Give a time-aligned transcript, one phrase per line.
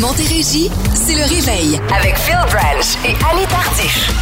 [0.00, 1.80] Montérégie, c'est le réveil.
[1.98, 4.12] Avec Phil Branch et Annie Tardif.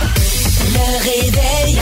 [0.72, 1.78] Le réveil.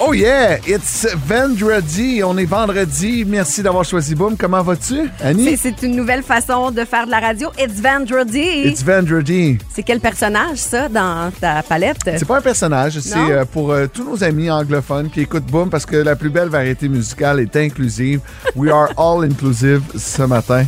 [0.00, 2.22] Oh yeah, it's vendredi.
[2.24, 3.24] On est vendredi.
[3.26, 4.36] Merci d'avoir choisi Boom.
[4.36, 5.56] Comment vas-tu, Annie?
[5.56, 7.50] C'est une nouvelle façon de faire de la radio.
[7.58, 8.68] It's Vendredi.
[8.68, 9.58] It's vendredi.
[9.72, 11.98] C'est quel personnage, ça, dans ta palette?
[12.04, 15.68] C'est pas un personnage, c'est euh, pour euh, tous nos amis anglophones qui écoutent Boom
[15.70, 18.20] parce que la plus belle variété musicale est inclusive.
[18.56, 20.64] We are all inclusive ce matin.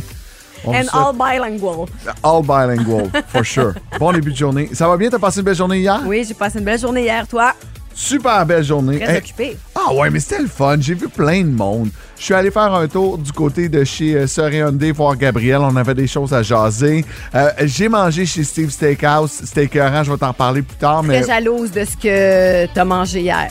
[0.65, 1.85] On And all bilingual.
[2.23, 3.73] all bilingual, for sure.
[3.99, 4.69] Bon début de journée.
[4.73, 5.09] Ça va bien?
[5.09, 6.01] T'as passé une belle journée hier?
[6.05, 7.53] Oui, j'ai passé une belle journée hier, toi?
[7.93, 8.99] Super belle journée.
[8.99, 9.57] Très Hey, occupé.
[9.73, 10.77] Ah ouais, mais c'était le fun.
[10.79, 11.89] J'ai vu plein de monde.
[12.19, 15.59] Je suis allé faire un tour du côté de chez euh, Hyundai voir Gabriel.
[15.61, 17.03] On avait des choses à jaser.
[17.33, 19.31] Euh, J'ai mangé chez Steve Steakhouse.
[19.45, 20.03] C'était écœurant.
[20.03, 21.01] Je vais t'en parler plus tard.
[21.01, 23.49] Mais Très jalouse de ce que t'as mangé hier.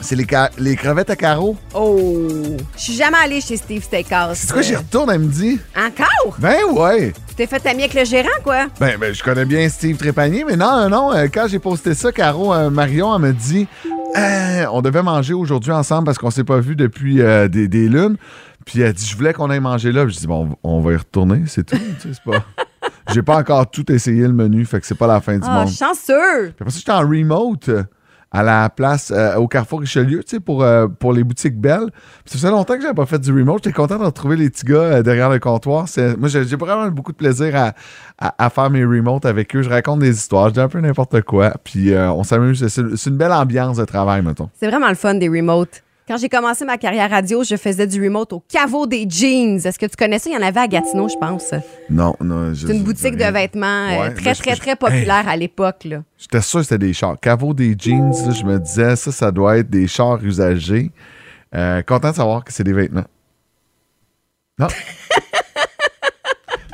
[0.00, 1.56] C'est les, ca- les crevettes à carreaux?
[1.74, 2.28] Oh!
[2.76, 4.36] Je suis jamais allée chez Steve Steakhouse.
[4.38, 5.58] C'est quoi, j'y retourne, elle me dit?
[5.76, 6.36] Encore?
[6.38, 7.12] Ben ouais.
[7.28, 8.66] Tu t'es fait ami avec le gérant, quoi?
[8.80, 11.12] Ben, ben, je connais bien Steve Trépanier, mais non, non, non.
[11.14, 13.66] euh, quand j'ai posté ça, Caro, euh, Marion, elle me dit
[14.16, 17.88] Euh, on devait manger aujourd'hui ensemble parce qu'on s'est pas vu depuis euh, des, des
[17.88, 18.16] lunes.
[18.64, 20.04] Puis elle dit Je voulais qu'on aille manger là.
[20.04, 21.76] Puis je dis Bon, on va y retourner, c'est tout.
[21.76, 22.44] tu sais, c'est pas.
[23.12, 25.60] J'ai pas encore tout essayé le menu, fait que c'est pas la fin du Ah,
[25.64, 25.72] monde.
[25.72, 26.52] chanceux!
[26.54, 27.70] Puis après ça, j'étais en remote
[28.30, 31.90] à la place euh, au Carrefour Richelieu, tu sais, pour, euh, pour les boutiques belles.
[32.24, 33.62] Puis ça faisait longtemps que j'avais pas fait du remote.
[33.64, 35.86] J'étais content de retrouver les petits gars euh, derrière le comptoir.
[36.18, 37.72] Moi, j'ai vraiment beaucoup de plaisir à,
[38.18, 39.62] à- à faire mes remotes avec eux.
[39.62, 41.54] Je raconte des histoires, je dis un peu n'importe quoi.
[41.64, 42.66] Puis on s'amuse.
[42.68, 44.50] C'est une belle ambiance de travail, mettons.
[44.54, 45.82] C'est vraiment le fun des remotes.
[46.08, 49.56] Quand j'ai commencé ma carrière radio, je faisais du remote au caveau des jeans.
[49.62, 50.30] Est-ce que tu connais ça?
[50.30, 51.52] Il y en avait à Gatineau, je pense.
[51.90, 52.54] Non, non.
[52.54, 55.86] je- C'est une boutique de vêtements euh, très, très, je- très populaire à l'époque.
[56.16, 57.20] J'étais sûr que c'était des chars.
[57.20, 60.90] Caveau des jeans, là, je me disais, ça, ça doit être des chars usagés.
[61.54, 63.04] Euh, content de savoir que c'est des vêtements.
[64.58, 64.68] Non.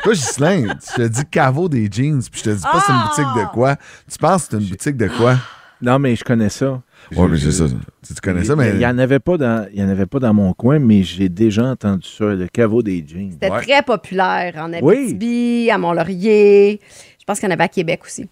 [0.04, 3.02] Toi, Ghislain, tu te dis caveau des jeans, puis je te dis pas c'est une
[3.02, 3.74] boutique de quoi.
[4.08, 5.36] Tu penses que c'est une boutique de quoi?
[5.82, 6.80] Non, mais je connais ça.
[7.16, 7.64] Ouais, mais c'est ça.
[8.06, 8.70] Tu, tu connais Il- ça, mais.
[8.70, 11.02] Il n'y en, avait pas dans- il y en avait pas dans mon coin, mais
[11.02, 13.30] j'ai déjà entendu ça, le caveau des jeans.
[13.32, 13.60] C'était Ouais.
[13.62, 14.96] très populaire en Oui.
[14.96, 16.80] Abitibi, à Mont-Laurier.
[17.18, 18.28] Je pense qu'il y en avait à Québec aussi.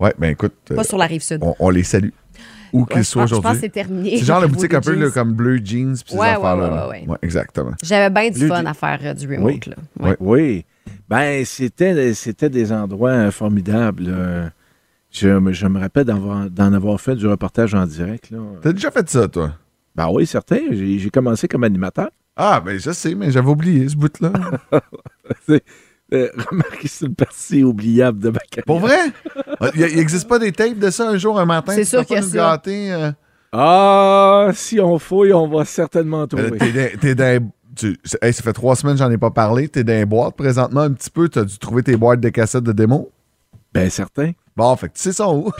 [0.00, 1.38] Ouais, ben écoute, euh, Pas sur la rive sud.
[1.42, 2.10] on, on les salue.
[2.72, 3.60] Où Ouais, qu'ils soient pense- je pense que aujourd'hui.
[3.60, 4.18] c'est terminé.
[4.18, 6.26] C'est genre la le boutique un peu là, comme bleu jeans, puis ces Ouais, ouais,
[6.32, 6.88] affaires-là.
[6.88, 7.10] ouais, là.
[7.12, 7.70] ouais, exactement.
[7.82, 9.66] J'avais bien du fun à faire euh, du remote.
[9.66, 9.76] Là.
[10.00, 10.08] Ouais.
[10.10, 10.16] Ouais.
[10.18, 10.64] Oui.
[11.08, 14.12] Ben, c'était, c'était des endroits euh, formidables.
[15.14, 18.30] Je, me- je me rappelle d'en avoir fait du reportage en direct.
[18.30, 18.38] Là.
[18.60, 19.52] T'as déjà fait ça, toi?
[19.94, 20.58] Ben oui, certain.
[20.72, 22.10] J'ai, j'ai commencé comme animateur.
[22.36, 24.32] Ah, ben je sais, mais j'avais oublié ce bout-là.
[26.12, 28.64] Euh, remarquez, c'est une partie oubliable de ma carrière.
[28.66, 28.98] Pour vrai?
[29.74, 31.72] Il n'existe pas des tapes de ça un jour, un matin?
[31.74, 32.36] C'est Tu sûr qu'il y a nous ça.
[32.36, 33.10] gâter, euh?
[33.52, 36.58] Ah, si on fouille, on va certainement Euh, trouver.
[36.58, 39.66] T'es dans- t'es dans- tu- hey, ça fait trois semaines que j'en ai pas parlé.
[39.68, 41.28] T'es dans les boîtes présentement un petit peu.
[41.30, 43.10] T'as dû trouver tes boîtes de cassettes de démo.
[43.74, 44.32] Ben, certain.
[44.56, 45.50] Bon, fait que tu sais ça où?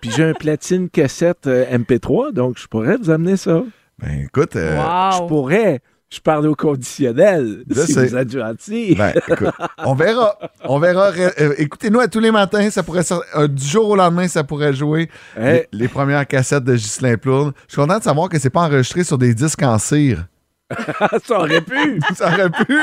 [0.00, 3.62] Puis j'ai un platine cassette euh, MP3, donc je pourrais vous amener ça.
[3.98, 4.76] Ben écoute, euh,
[5.12, 5.80] Je pourrais.
[6.10, 7.64] Je parle au conditionnel.
[7.68, 8.06] Je si sais.
[8.06, 8.94] vous êtes gentil.
[8.94, 9.48] ben, écoute,
[9.78, 10.38] on verra.
[10.64, 11.10] On verra.
[11.40, 12.68] Euh, Écoutez-nous à tous les matins.
[12.70, 13.02] Ça pourrait
[13.34, 15.66] euh, du jour au lendemain, ça pourrait jouer Hey.
[15.72, 17.54] les, les premières cassettes de Ghislain Plourde.
[17.66, 20.26] Je suis content de savoir que c'est pas enregistré sur des disques en cire.
[21.24, 22.00] ça aurait pu.
[22.14, 22.74] Ça aurait pu.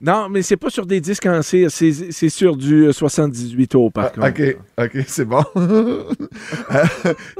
[0.00, 3.66] Non, mais c'est pas sur des disques en cire, c'est c'est sur du euh, 78
[3.68, 4.28] tours, par contre.
[4.28, 5.42] OK, OK, c'est bon.
[6.70, 6.84] Euh,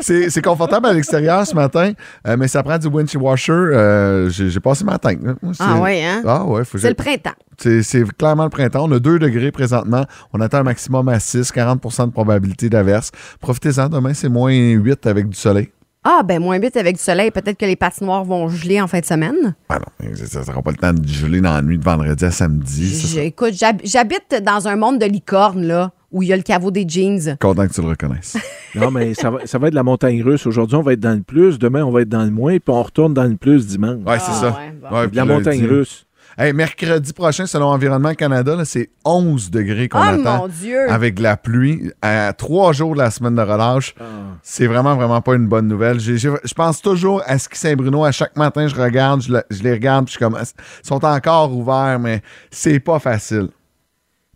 [0.01, 1.93] c'est c'est confortable à l'extérieur ce matin,
[2.27, 3.53] euh, mais ça prend du windshield washer.
[3.53, 5.19] Euh, J'ai passé ma tank.
[5.23, 5.35] là.
[5.43, 6.23] Moi, c'est- Ah ouais, hein?
[6.27, 7.35] Ah ouais, faut C'est le printemps.
[7.59, 8.87] c'est c'est clairement le printemps.
[8.89, 10.05] On a 2 degrés présentement.
[10.33, 13.11] On attend un maximum à 6, 40% de probabilité d'averse.
[13.41, 15.71] Profitez-en, demain c'est moins 8 avec du soleil.
[16.05, 17.31] Ah, ben moins 8 avec du soleil.
[17.31, 19.55] Peut-être que les patinoires vont geler en fin de semaine.
[19.69, 22.31] Ah non, ça sera pas le temps de geler dans la nuit de vendredi à
[22.31, 22.89] samedi.
[22.95, 26.33] Ça, J- ça- Écoute, j'hab- j'habite dans un monde de licornes, là, où il y
[26.33, 27.37] a le caveau des jeans.
[27.41, 28.37] Content que tu le reconnaisses.
[28.75, 30.47] Non, mais ça va, ça va être la montagne russe.
[30.47, 31.59] Aujourd'hui, on va être dans le plus.
[31.59, 32.53] Demain, on va être dans le moins.
[32.59, 33.97] Puis on retourne dans le plus dimanche.
[34.07, 34.47] Ouais, c'est Ah, ça.
[34.51, 34.95] ouais, bon.
[34.97, 36.07] Ouais, de puis la lundi- montagne russe.
[36.41, 40.39] Hey, mercredi prochain, selon Environnement Canada, c'est 11 degrés qu'on Oh attend.
[40.39, 40.89] mon Dieu!
[40.89, 43.93] avec de la pluie à trois jours de la semaine de relâche.
[44.01, 44.05] Ah.
[44.45, 45.99] C'est vraiment, vraiment pas une bonne nouvelle.
[45.99, 48.05] Je pense toujours à ski Saint-Bruno.
[48.05, 50.87] À chaque matin, je regarde, je, le- je les regarde, puis je suis comme, ils
[50.87, 52.23] sont encore ouverts, mais
[52.53, 53.49] c'est pas facile.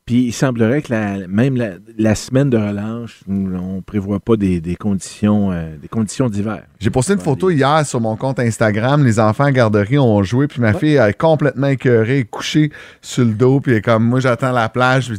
[0.05, 4.37] Puis il semblerait que la- même la, la semaine de relâche, on ne prévoit pas
[4.37, 6.65] des, des conditions, euh, des conditions d'hiver.
[6.81, 9.05] J'ai posté une photo hier sur mon compte Instagram.
[9.05, 13.25] Les enfants en garderie ont joué, puis ma fille elle est complètement écœurée, couchée sur
[13.25, 15.13] le dos, puis elle est comme, moi, j'attends la plage.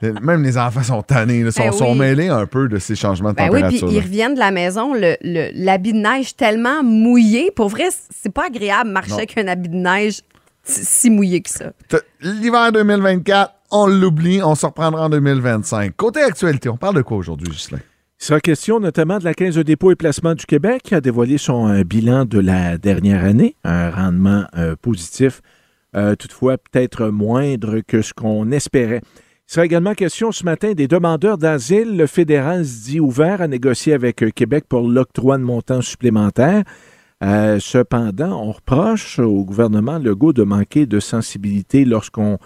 [0.00, 1.98] Puis, même les enfants sont tannés, là, sont, Ben sont oui.
[2.00, 3.92] mêlés un peu de ces changements de Ben oui, puis température.
[3.92, 7.52] ils reviennent de la maison, le- le- l'habit de neige tellement mouillé.
[7.54, 9.18] Pour vrai, c'est pas agréable de marcher Non.
[9.18, 10.22] avec un habit de neige
[10.64, 11.72] si mouillé que ça.
[12.20, 15.96] L'hiver 2024, on l'oublie, on se reprendra en 2025.
[15.96, 17.78] Côté actualité, on parle de quoi aujourd'hui, Ghislain?
[18.20, 21.00] Il sera question notamment de la Caisse de dépôt et placement du Québec qui a
[21.00, 25.40] dévoilé son euh, bilan de la dernière année, un rendement euh, positif,
[25.96, 29.00] euh, toutefois peut-être moindre que ce qu'on espérait.
[29.48, 31.96] Il sera également question ce matin des demandeurs d'asile.
[31.96, 36.62] Le fédéral se dit ouvert à négocier avec Québec pour l'octroi de montants supplémentaires.
[37.20, 42.38] Cependant, on reproche au gouvernement Legault de manquer de sensibilité lorsqu'on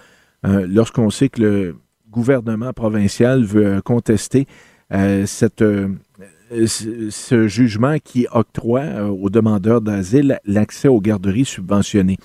[0.46, 1.76] euh, lorsqu'on sait que le
[2.10, 4.46] gouvernement provincial veut contester
[4.92, 5.26] euh,
[5.60, 5.88] euh,
[6.66, 12.18] ce, jugement qui octroie aux demandeurs d'asile l'accès aux garderies subventionnées.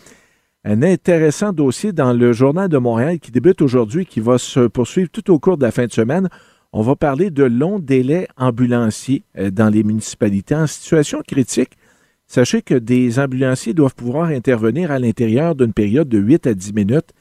[0.64, 5.10] Un intéressant dossier dans le Journal de Montréal qui débute aujourd'hui, qui va se poursuivre
[5.10, 6.30] tout au cours de la fin de semaine.
[6.72, 11.72] On va parler de longs délais ambulanciers dans les municipalités en situation critique.
[12.28, 16.74] Sachez que des ambulanciers doivent pouvoir intervenir à l'intérieur d'une période de 8 à 10
[16.74, 17.12] minutes.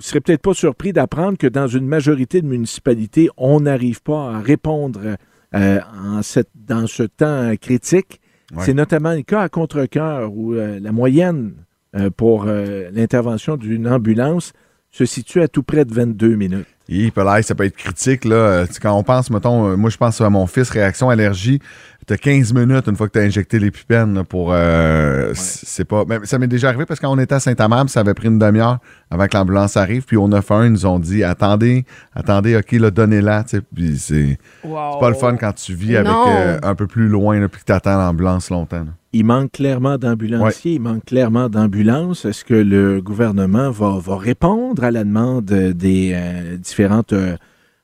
[0.00, 4.00] Vous ne serez peut-être pas surpris d'apprendre que dans une majorité de municipalités, on n'arrive
[4.02, 5.16] pas à répondre
[5.54, 8.18] euh, en cette- dans ce temps critique.
[8.56, 8.64] Ouais.
[8.64, 11.52] C'est notamment le cas à Contrecoeur où euh, la moyenne
[11.96, 14.52] euh, pour euh, l'intervention d'une ambulance
[14.90, 16.66] se situe à tout près de 22 minutes.
[16.92, 18.24] Hi, Pelay, ça peut être critique.
[18.24, 18.34] Là.
[18.34, 21.60] Euh, Quand on pense, mettons, euh, moi je pense à mon fils, réaction allergie,
[22.04, 24.50] tu as 15 minutes une fois que tu as injecté l'épipène là, pour.
[24.52, 26.02] euh, C'est pas.
[26.08, 28.26] mais ça m'est déjà arrivé parce que quand on était à Saint-Amand, ça avait pris
[28.26, 28.78] une demi-heure
[29.08, 30.02] avant que l'ambulance arrive.
[30.04, 33.44] Puis au 911, ils nous ont dit attendez, attendez, OK, là, donnez-la.
[33.44, 37.38] Puis c'est c'est pas le fun quand tu vis avec euh, un peu plus loin,
[37.38, 38.78] là, puis que tu attends l'ambulance longtemps.
[38.80, 38.92] là.
[39.12, 42.24] Il manque clairement d'ambulanciers, il manque clairement d'ambulances.
[42.24, 47.36] Est-ce que le gouvernement va, va répondre à la demande des euh, différentes euh,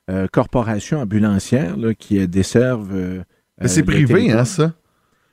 [0.08, 3.24] euh, corporations ambulancières là, qui desservent.
[3.60, 4.74] Mais c'est privé, hein, ça?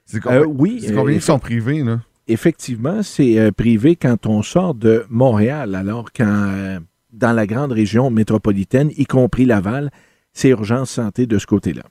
[0.05, 1.99] C'est com- Euh, oui, c'est combien qui sont privés, là?
[2.27, 6.79] effectivement, c'est privé quand on sort de Montréal, alors quand
[7.11, 9.91] dans la grande région métropolitaine, y compris Laval,
[10.31, 11.83] c'est urgence santé de ce côté-là.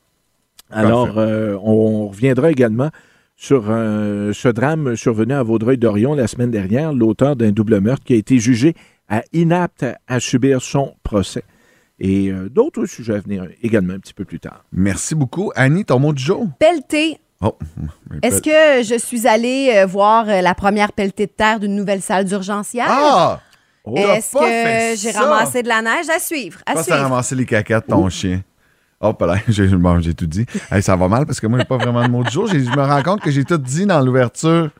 [0.70, 2.88] Alors, euh, on reviendra également
[3.42, 8.12] sur euh, ce drame survenu à Vaudreuil-Dorion la semaine dernière, l'auteur d'un double meurtre qui
[8.12, 8.74] a été jugé
[9.08, 11.42] à inapte à subir son procès.
[11.98, 14.64] Et euh, d'autres sujets à venir également un petit peu plus tard.
[14.70, 15.50] Merci beaucoup.
[15.56, 16.46] Annie, ton mot du jour?
[16.60, 17.18] Pelleté.
[17.40, 17.58] Oh.
[18.22, 22.26] Est-ce que je suis allée euh, voir la première pelletée de terre d'une nouvelle salle
[22.26, 22.86] d'urgentière?
[22.88, 23.40] Ah!
[23.84, 26.08] t'as Est-ce que j'ai ramassé de la neige?
[26.14, 26.60] À suivre?
[26.64, 27.00] Je À pense suivre.
[27.00, 28.40] ramassé les cacates de ton chien.
[29.02, 30.46] Hop là, j'ai bon, tout dit.
[30.70, 32.46] Hey, ça va mal parce que moi, j'ai pas vraiment de mot du jour.
[32.46, 34.70] Je me rends compte que j'ai tout dit dans l'ouverture.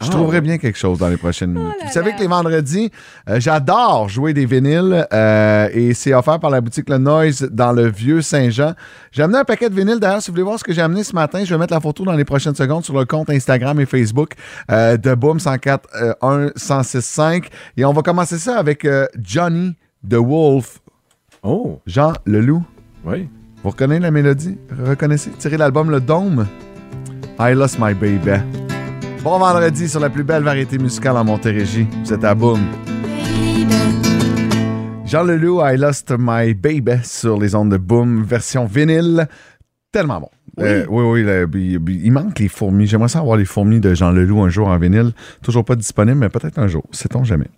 [0.00, 0.10] Je Ah.
[0.10, 1.72] trouverai bien quelque chose dans les prochaines minutes.
[1.80, 2.90] là Vous savez que les vendredis,
[3.30, 7.72] euh, j'adore jouer des vinyles euh, et c'est offert par la boutique Le Noise dans
[7.72, 8.74] le Vieux Saint-Jean.
[9.12, 9.98] J'ai amené un paquet de vinyles.
[9.98, 11.80] D'ailleurs, si vous voulez voir ce que j'ai amené ce matin, je vais mettre la
[11.80, 14.32] photo dans les prochaines secondes sur le compte Instagram et Facebook
[14.70, 17.48] euh, de Boom 104 euh, 1 165.
[17.78, 18.86] Et on va commencer ça avec
[19.22, 19.74] Johnny
[20.06, 20.80] the Wolf.
[21.42, 22.62] Oh, Jean Leloup.
[23.06, 23.28] Oui.
[23.62, 24.56] Vous reconnaissez la mélodie?
[24.84, 25.30] Reconnaissez?
[25.38, 26.46] Tirez l'album Le Dôme?
[27.38, 28.40] I Lost My Baby.
[29.22, 31.86] Bon vendredi sur la plus belle variété musicale en Montérégie.
[32.04, 32.60] Vous êtes à Boom.
[35.04, 39.26] Jean Leloup, I Lost My Baby sur les ondes de Boom, version vinyle.
[39.92, 40.28] Tellement bon.
[40.60, 42.86] Euh, oui, oui, le- il, il manque les fourmis.
[42.86, 45.12] J'aimerais ça avoir les fourmis de Jean Leloup un jour en vinyle.
[45.42, 46.82] Toujours pas disponible, mais peut-être un jour.
[46.92, 47.48] Sait-on jamais.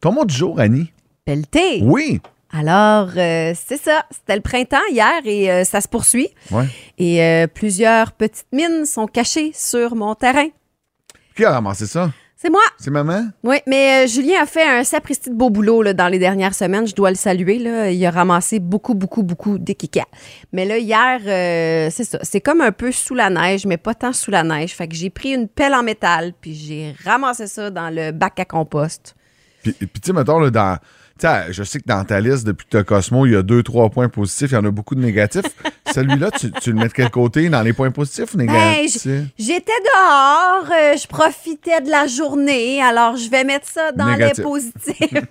[0.00, 0.92] Ton mot du jour, Annie?
[1.24, 1.80] Pelleté.
[1.82, 2.20] Oui.
[2.52, 4.04] Alors, euh, c'est ça.
[4.10, 6.28] C'était le printemps hier et euh, ça se poursuit.
[6.50, 6.66] Ouais.
[6.98, 10.48] Et euh, plusieurs petites mines sont cachées sur mon terrain.
[11.36, 12.10] Qui a ramassé ça?
[12.36, 12.62] C'est moi.
[12.78, 13.26] C'est maman?
[13.44, 16.88] Oui, mais Julien a fait un sapristi de beau boulot là, dans les dernières semaines.
[16.88, 17.58] Je dois le saluer.
[17.58, 17.90] Là.
[17.90, 20.06] Il a ramassé beaucoup, beaucoup, beaucoup d'équiquets.
[20.52, 21.20] Mais là, hier,
[21.92, 22.18] c'est ça.
[22.22, 24.74] C'est comme un peu sous la neige, mais pas tant sous la neige.
[24.74, 28.40] Fait que j'ai pris une pelle en métal, puis j'ai ramassé ça dans le bac
[28.40, 29.14] à compost.
[29.62, 30.78] Puis, puis tu sais, mettons, là, dans.
[31.22, 33.62] Je sais que dans ta liste, depuis que tu as Cosmo, il y a deux,
[33.62, 34.50] trois points positifs.
[34.50, 35.42] Il y en a beaucoup de négatifs.
[35.94, 37.48] Celui-là, tu, tu le mets de quel côté?
[37.48, 39.06] Dans les points positifs ou négatifs?
[39.38, 44.38] J'étais dehors, euh, je profitais de la journée, alors je vais mettre ça dans Négatif.
[44.38, 45.10] les positifs.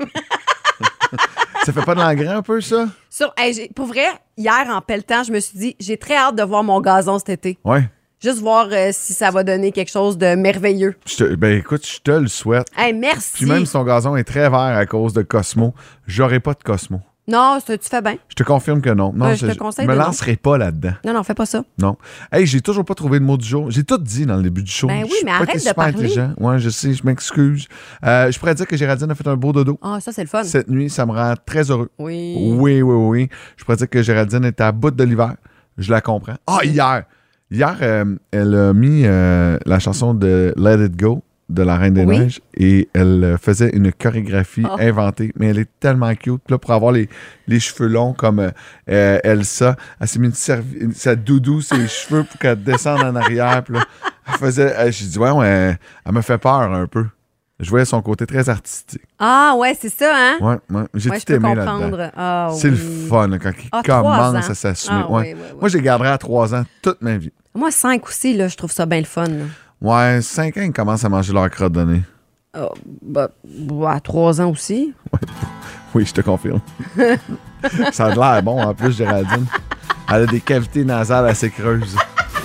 [1.66, 2.88] Ça fait pas de l'engrais un peu, ça?
[3.10, 6.44] Sur- hey, pour vrai, hier, en pelletant, je me suis dit, j'ai très hâte de
[6.44, 7.60] voir mon gazon cet été.
[7.66, 7.84] Ouais.
[8.22, 10.96] Juste voir euh, si ça va donner quelque chose de merveilleux.
[11.06, 12.68] Je te- ben écoute, je te le souhaite.
[12.78, 13.32] Hey, merci.
[13.34, 15.74] Puis même si ton gazon est très vert à cause de Cosmo,
[16.06, 17.00] j'aurai pas de Cosmo.
[17.30, 18.18] Non, ça, tu fais bien.
[18.28, 19.14] Je te confirme que non.
[19.14, 20.06] Non, je te conseille me de non.
[20.06, 20.94] lancerai pas là-dedans.
[21.06, 21.64] Non, non, fais pas ça.
[21.78, 21.96] Non.
[22.32, 23.70] Hey, j'ai toujours pas trouvé de mot du jour.
[23.70, 24.88] J'ai tout dit dans le début du show.
[24.88, 25.94] Ben oui, Je mais arrête de super parler.
[25.94, 26.34] intelligent.
[26.40, 27.68] Ouais, je sais, je m'excuse.
[28.04, 29.78] Euh, je pourrais dire que Géraldine a fait un beau dodo.
[29.84, 30.44] Ah, ça, c'est le fun.
[30.44, 31.90] Cette nuit, ça me rend très heureux.
[32.00, 32.36] Oui.
[32.58, 33.30] Oui, oui, oui.
[33.58, 35.36] Je pourrais dire que Géraldine était à bout de l'hiver.
[35.78, 36.36] Je la comprends.
[36.48, 37.04] Ah, hier!
[37.52, 41.96] Hier, euh, elle a mis euh, la chanson de Let It Go de la Reine
[41.96, 42.20] des Oui.
[42.20, 44.76] Neiges et elle euh, faisait une chorégraphie Oh.
[44.80, 46.44] inventée, mais elle est tellement cute.
[46.48, 47.10] Là, pour avoir les,
[47.48, 48.52] les cheveux longs comme
[48.88, 50.28] euh, Elsa, elle s'est mis
[50.80, 53.64] une sa doudou, ses cheveux pour qu'elle descende en arrière.
[53.64, 53.84] Puis là,
[54.28, 54.92] elle faisait.
[54.92, 55.76] J'ai dit, ouais, ouais,
[56.06, 57.06] elle me fait peur un peu.
[57.60, 59.02] Je voyais son côté très artistique.
[59.18, 60.38] Ah, ouais, c'est ça, hein?
[60.40, 60.86] Ouais, ouais.
[60.94, 62.10] J'ai Ouais, tout aimé là-dedans.
[62.16, 65.02] Ah, C'est le fun là, quand il Ah, commence à s'assumer.
[65.04, 65.36] Ah, ouais.
[65.36, 65.42] oui.
[65.60, 67.34] Moi, j'ai gardé à trois ans toute ma vie.
[67.56, 69.26] Moi, 5 aussi, là, je trouve ça bien le fun.
[69.28, 69.46] là.
[69.82, 72.02] Ouais, cinq ans, ils commencent à manger leur crotte de nez.
[72.54, 72.68] Ah,
[73.02, 74.94] bah, bah, à 3 ans aussi.
[75.96, 76.60] Oui, je te confirme.
[77.92, 79.48] ça a l'air bon en plus, Géraldine.
[80.08, 81.96] Elle a des cavités nasales assez creuses.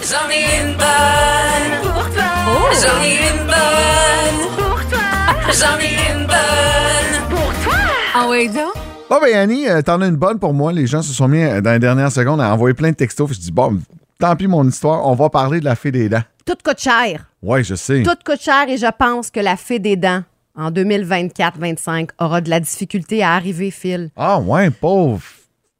[0.00, 2.24] J'en ai une bonne pour toi.
[2.72, 4.98] J'en ai une bonne pour toi.
[5.52, 7.76] J'en ai une bonne pour toi.
[8.14, 8.72] Ah ouais, donc?
[9.10, 10.72] Bon, ben Annie, euh, t'en as une bonne pour moi.
[10.72, 13.30] Les gens se sont mis euh, dans les dernières secondes à envoyer plein de textos.
[13.34, 13.78] Je dis, bon,
[14.24, 16.22] tant pis mon histoire, on va parler de la fée des dents.
[16.46, 17.26] Tout coûte cher.
[17.42, 18.02] Ouais, je sais.
[18.02, 20.22] Tout coûte cher et je pense que la fée des dents
[20.56, 24.10] en 2024-25 aura de la difficulté à arriver, Phil.
[24.16, 25.22] Ah, ouais, pauvre.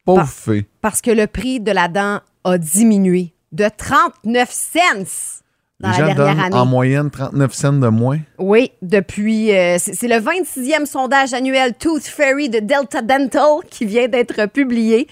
[0.05, 0.65] Pauvre Par- fée.
[0.81, 5.31] Parce que le prix de la dent a diminué de 39 cents
[5.79, 6.55] dans Les la gens dernière année.
[6.55, 8.19] en moyenne 39 cents de moins.
[8.37, 9.51] Oui, depuis.
[9.55, 14.45] euh, c'est c'est le 26e sondage annuel Tooth Fairy de Delta Dental qui vient d'être
[14.47, 15.07] publié.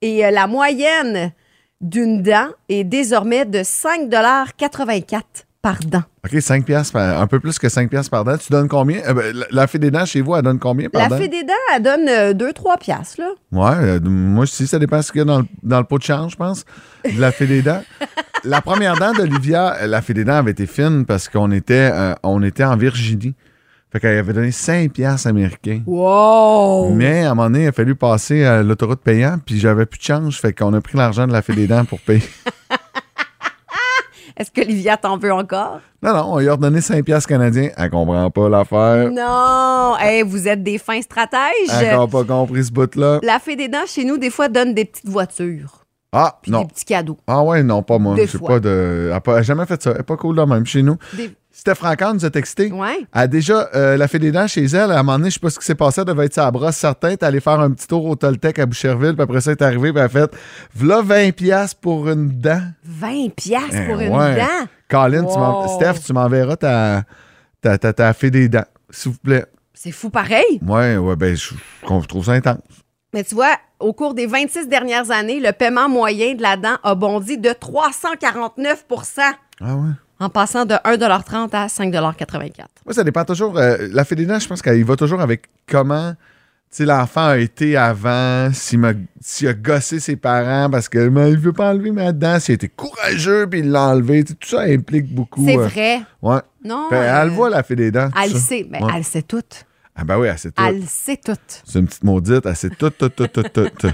[0.00, 1.32] Et euh, la moyenne
[1.80, 5.22] d'une dent est désormais de 5,84
[5.60, 6.02] par dent.
[6.24, 8.36] OK, 5 piastres par- un peu plus que 5 piastres par dent.
[8.38, 8.98] Tu donnes combien?
[9.06, 11.18] Euh, ben, la, la fée des dents chez vous, elle donne combien par La dent?
[11.18, 12.06] fée des dents, elle donne
[12.50, 13.28] 2-3 piastres, là.
[13.52, 15.98] Ouais, euh, moi aussi, ça dépend ce qu'il y a dans le, dans le pot
[15.98, 16.64] de change, je pense.
[17.04, 17.82] De la fée des dents.
[18.44, 21.90] la première dent d'Olivia, euh, la fée des dents avait été fine parce qu'on était,
[21.92, 23.34] euh, on était en Virginie.
[23.90, 25.80] Fait qu'elle avait donné 5 piastres américains.
[25.86, 26.90] Wow!
[26.90, 29.98] Mais à un moment donné, il a fallu passer à l'autoroute payante, puis j'avais plus
[29.98, 30.38] de change.
[30.40, 32.22] Fait qu'on a pris l'argent de la fée des dents pour payer.
[34.36, 35.80] Est-ce que Olivia t'en veut encore?
[36.00, 37.70] Non, non, on lui a redonné 5 piastres canadiens.
[37.76, 39.10] Elle comprend pas l'affaire.
[39.10, 39.94] Non!
[39.98, 41.40] Hey, vous êtes des fins stratèges.
[41.80, 43.18] Elle n'a pas compris ce bout-là.
[43.24, 45.84] La fée des dents, chez nous, des fois, donne des petites voitures.
[46.12, 46.60] Ah, Puis non.
[46.62, 47.18] des petits cadeaux.
[47.26, 48.14] Ah ouais, non, pas moi.
[48.14, 48.48] Des J'ai fois.
[48.48, 49.06] pas de.
[49.08, 49.90] Elle a pas- elle a jamais fait ça.
[49.94, 50.96] Elle est pas cool là même chez nous.
[51.14, 51.32] Des-
[51.68, 52.72] Steph Francan nous a texté.
[52.72, 52.96] Ouais.
[53.12, 54.90] Elle a déjà euh, la fait des dents chez elle.
[54.90, 56.00] À un moment donné, je sais pas ce qui s'est passé.
[56.00, 57.08] Elle devait être sa brosse certain.
[57.08, 59.12] Elle est allée faire un petit tour au Toltec à Boucherville.
[59.12, 59.92] Puis après ça, elle est arrivée.
[59.92, 60.30] Puis elle a fait
[60.74, 62.62] V'là 20$ piastres pour une dent.
[62.84, 64.36] 20 piastres Eh pour une ouais.
[64.36, 64.66] dent?
[64.88, 65.74] Colin, tu m'en- Wow.
[65.76, 67.02] Steph, tu m'enverras ta,
[67.60, 68.64] ta, ta, ta fée des dents.
[68.88, 69.44] S'il vous plaît.
[69.74, 70.58] C'est fou pareil.
[70.66, 72.62] Ouais, ouais, ben, je, je trouve ça intense.
[73.12, 76.76] Mais tu vois, au cours des 26 dernières années, le paiement moyen de la dent
[76.82, 79.20] a bondi de 349%
[79.60, 79.90] Ah ouais?
[80.20, 82.52] En passant de 1,30 à 5,84
[82.84, 83.58] Moi, ça dépend toujours.
[83.58, 86.14] euh, la dents, je pense qu'elle va toujours avec comment
[86.80, 88.80] l'enfant a été avant, s'il
[89.20, 92.52] s'il a gossé ses parents parce que mais, il veut pas enlever ma dent, s'il
[92.52, 94.24] a été courageux puis il l'a enlevé.
[94.24, 95.44] Tout ça implique beaucoup.
[95.46, 96.00] C'est euh, vrai.
[96.20, 96.40] Ouais.
[96.64, 96.88] Non.
[96.90, 98.10] Ben, euh, elle voit la fée des dents.
[98.22, 98.38] Elle ça.
[98.38, 98.92] sait, mais Ouais.
[98.96, 99.40] elle sait tout.
[99.96, 100.62] Ah ben oui, elle sait tout.
[100.62, 101.32] Elle sait tout.
[101.64, 103.88] C'est une petite maudite, elle sait tout, tout, tout, tout, tout.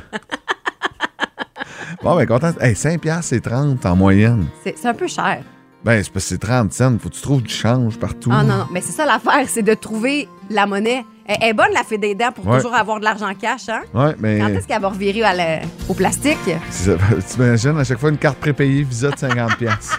[2.02, 2.52] bon, ben content.
[2.60, 4.46] Hey, 5 piastres, c'est 30 en moyenne.
[4.62, 5.42] C'est un peu cher.
[5.84, 6.96] Ben, c'est parce que c'est 30 cents.
[6.98, 8.30] Faut que tu trouves du change partout.
[8.32, 8.66] Ah non, non.
[8.72, 11.04] Mais c'est ça l'affaire, c'est de trouver la monnaie.
[11.26, 12.56] Elle elle est bonne, la fée des dents, pour Ouais.
[12.58, 13.80] toujours avoir de l'argent cash, hein?
[13.94, 14.38] Ouais, mais.
[14.38, 16.38] Quand est-ce qu'elle va revirer à la- au plastique?
[16.70, 16.98] C'est ça.
[17.28, 19.92] T'imagines à chaque fois une carte prépayée Visa de 50 pièces.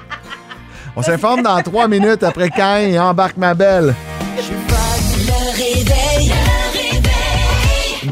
[0.95, 3.93] On s'informe dans trois minutes après quand et embarque ma belle.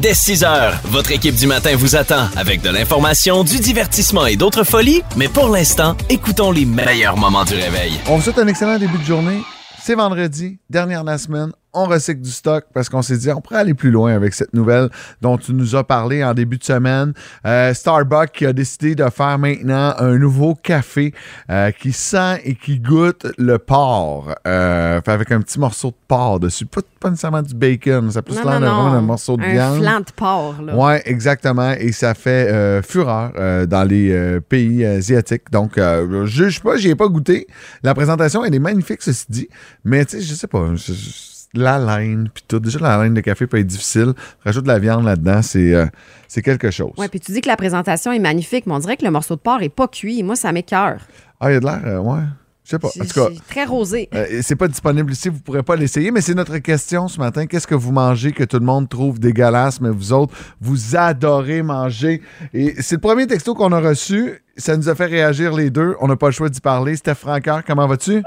[0.04, 4.36] Dès 6 heures, votre équipe du matin vous attend avec de l'information, du divertissement et
[4.36, 5.00] d'autres folies.
[5.16, 7.94] Mais pour l'instant, écoutons les meilleurs moments du réveil.
[8.06, 9.40] On vous souhaite un excellent début de journée.
[9.80, 11.52] C'est vendredi, dernière de la semaine.
[11.74, 14.54] On recycle du stock parce qu'on s'est dit on pourrait aller plus loin avec cette
[14.54, 14.88] nouvelle
[15.20, 17.12] dont tu nous as parlé en début de semaine.
[17.46, 21.12] Euh, Starbucks qui a décidé de faire maintenant un nouveau café
[21.50, 24.34] euh, qui sent et qui goûte le porc.
[24.46, 26.66] Euh, fait avec un petit morceau de porc dessus.
[26.66, 29.82] Pas, pas nécessairement du bacon, ça peut se l'air d'un morceau de un viande.
[29.82, 30.72] flanc de porc, là.
[30.76, 31.72] Oui, exactement.
[31.72, 33.32] Et ça fait fureur
[33.66, 35.50] dans les pays asiatiques.
[35.50, 37.46] Donc, euh, je juge pas, j'y ai pas goûté.
[37.82, 39.48] La présentation, elle est magnifique, ceci dit.
[39.84, 40.70] Mais, tu sais, je sais pas.
[40.74, 42.58] je- je- la laine, puis tout.
[42.60, 44.12] Déjà, la laine de café peut être difficile.
[44.44, 45.86] Rajoute de la viande là-dedans, c'est euh,
[46.28, 46.92] c'est quelque chose.
[46.96, 49.36] Ouais, puis tu dis que la présentation est magnifique, mais on dirait que le morceau
[49.36, 50.22] de porc est pas cuit.
[50.22, 51.00] Moi, ça m'écœure.
[51.40, 52.22] Ah, il y a de l'air, euh, ouais.
[52.64, 52.88] Je sais pas.
[52.88, 54.08] En tout cas, très rosé.
[54.14, 57.46] Euh, c'est pas disponible ici, vous pourrez pas l'essayer, mais c'est notre question ce matin.
[57.46, 61.62] Qu'est-ce que vous mangez que tout le monde trouve dégueulasse, mais vous autres, vous adorez
[61.62, 62.22] manger?
[62.54, 64.42] Et c'est le premier texto qu'on a reçu.
[64.56, 65.94] Ça nous a fait réagir les deux.
[66.00, 66.96] On n'a pas le choix d'y parler.
[66.96, 68.22] Steph Francaire, comment vas-tu?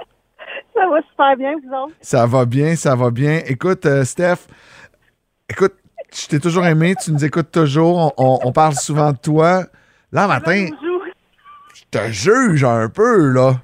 [0.77, 1.95] Ça va super bien, vous autres?
[2.01, 3.41] Ça va bien, ça va bien.
[3.47, 4.47] Écoute, euh, Steph,
[5.49, 5.73] écoute,
[6.13, 9.63] je t'ai toujours aimé, tu nous écoutes toujours, on, parle souvent de toi.
[10.11, 10.67] Là, matin,
[11.73, 13.55] je te juge un peu, là.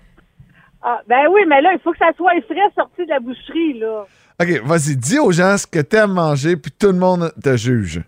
[0.82, 3.80] Ah, ben oui, mais là, il faut que ça soit frais sorti de la boucherie,
[3.80, 4.06] là.
[4.42, 8.02] OK, vas-y, dis aux gens ce que t'aimes manger, puis tout le monde te juge.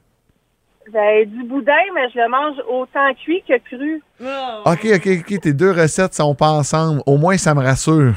[0.91, 4.01] Ben, du boudin, mais je le mange autant cuit que cru.
[4.65, 7.01] OK, OK, OK, tes deux recettes sont pas ensemble.
[7.05, 8.15] Au moins, ça me rassure.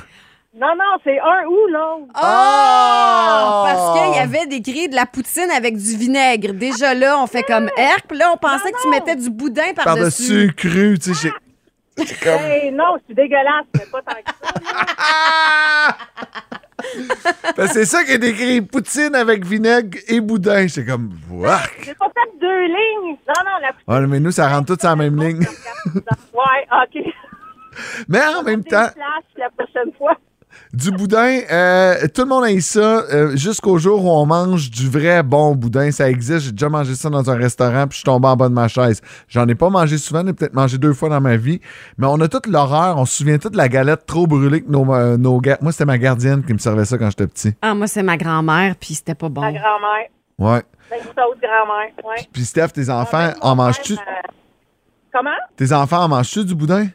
[0.61, 2.13] Non, non, c'est un ou l'autre.
[2.17, 3.65] Oh!
[3.65, 6.53] Parce qu'il y avait des grilles de la poutine avec du vinaigre.
[6.53, 8.07] Déjà là, on fait comme herc.
[8.09, 9.83] Puis là, on pensait que tu mettais du boudin par-dessus.
[9.85, 11.31] Par-dessus cru, tu sais.
[11.99, 12.41] j'ai- C'est comme.
[12.45, 14.53] Hey, non, c'est dégueulasse, mais pas tant que ça.
[14.61, 15.97] là.
[17.57, 20.69] Ben, c'est ça qui est écrit poutine avec vinaigre et boudin.
[20.69, 21.11] J'étais comme!
[21.83, 23.17] J'ai pas fait deux lignes.
[23.27, 23.93] Non, non, la poutine.
[23.95, 25.41] Ouais, mais nous, ça rentre tout sur la même ligne.
[25.45, 27.05] Ouais, OK.
[28.07, 30.17] Mais en même temps, places la prochaine fois.
[30.73, 34.89] Du boudin, euh, tout le monde a ça euh, jusqu'au jour où on mange du
[34.89, 35.91] vrai bon boudin.
[35.91, 36.41] Ça existe.
[36.41, 38.69] J'ai déjà mangé ça dans un restaurant, puis je suis tombé en bas de ma
[38.69, 39.01] chaise.
[39.29, 41.61] J'en ai pas mangé souvent, j'ai peut-être mangé deux fois dans ma vie.
[41.97, 42.99] Mais on a toute l'horreur.
[42.99, 45.73] On se souvient toute de la galette trop brûlée que nos, euh, nos ga- Moi,
[45.73, 47.55] c'était ma gardienne qui me servait ça quand j'étais petit.
[47.63, 49.41] Ah, moi, c'est ma grand-mère, puis c'était pas bon.
[49.41, 50.09] Ma grand-mère.
[50.39, 50.63] Ouais.
[50.91, 51.91] Ben, une autre grand-mère.
[52.05, 52.27] Ouais.
[52.33, 54.29] Puis Steph, tes enfants, Ben, en père, euh,
[55.13, 55.31] Comment?
[55.57, 56.87] Tes enfants en mangent-tu du boudin?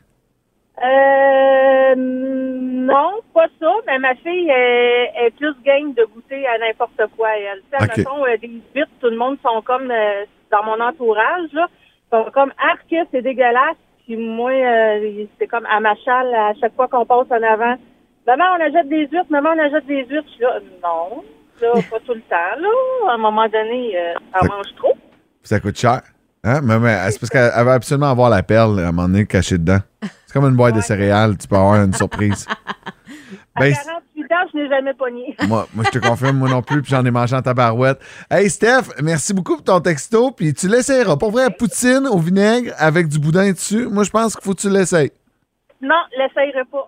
[0.81, 7.01] Euh, non, pas ça, mais ma fille est, est plus game de goûter à n'importe
[7.15, 7.61] quoi, elle.
[7.71, 7.97] Tu sais, Ok.
[7.97, 11.67] mettons, euh, des huîtres, tout le monde sont comme, euh, dans mon entourage, là,
[12.11, 13.77] sont comme, arc, c'est dégueulasse.
[14.05, 17.75] Puis moi, euh, c'est comme à ma chale, à chaque fois qu'on passe en avant.
[18.27, 20.27] Maman, on achète des huîtres, maman, on achète des huîtres.
[20.27, 21.23] Je suis là, non,
[21.61, 22.69] là, pas tout le temps, là.
[23.09, 24.93] À un moment donné, euh, elle mange trop.
[25.43, 26.01] Ça coûte cher.
[26.43, 26.59] Hein?
[26.63, 29.57] Mais, mais c'est parce qu'elle veut absolument avoir la perle à un moment donné cachée
[29.57, 29.79] dedans.
[30.01, 31.37] C'est comme une boîte de céréales.
[31.37, 32.45] Tu peux avoir une surprise.
[33.55, 35.35] À Ben, 48 ans, je n'ai jamais pogné.
[35.47, 37.99] moi, moi, je te confirme, moi non plus, puis j'en ai mangé en tabarouette.
[38.29, 41.17] Hey, Steph, merci beaucoup pour ton texto, puis tu l'essayeras.
[41.17, 44.61] Pour vrai, poutine au vinaigre avec du boudin dessus, moi, je pense qu'il faut que
[44.61, 45.11] tu l'essayes.
[45.81, 46.87] Non, l'essayerai pas.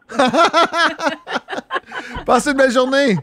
[2.26, 3.18] Passez une belle journée!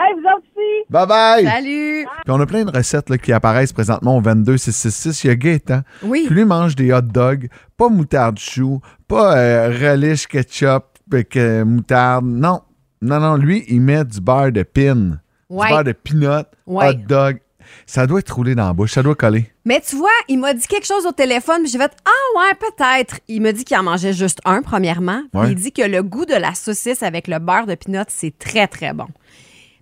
[0.00, 0.84] Hey, vous autres aussi!
[0.90, 1.44] Bye bye!
[1.44, 2.06] Salut!
[2.24, 5.24] Puis on a plein de recettes là, qui apparaissent présentement au 22666.
[5.24, 6.24] Il y a Gaëtan Oui.
[6.28, 11.64] qui lui mange des hot dogs, pas moutarde chou, pas euh, relish ketchup, avec, euh,
[11.64, 12.24] moutarde.
[12.26, 12.60] Non,
[13.02, 13.36] non, non.
[13.36, 15.18] Lui, il met du beurre de pin,
[15.50, 15.66] Ouais.
[15.66, 16.90] du beurre de peanut, Ouais.
[16.90, 17.38] hot dog.
[17.84, 19.52] Ça doit être roulé dans la bouche, ça doit coller.
[19.66, 22.54] Mais tu vois, il m'a dit quelque chose au téléphone, puis j'ai fait Ah ouais,
[22.54, 23.20] peut-être.
[23.28, 25.20] Il m'a dit qu'il en mangeait juste un, premièrement.
[25.32, 25.48] Puis Ouais.
[25.52, 28.68] il dit que le goût de la saucisse avec le beurre de pinot, c'est très,
[28.68, 29.06] très bon.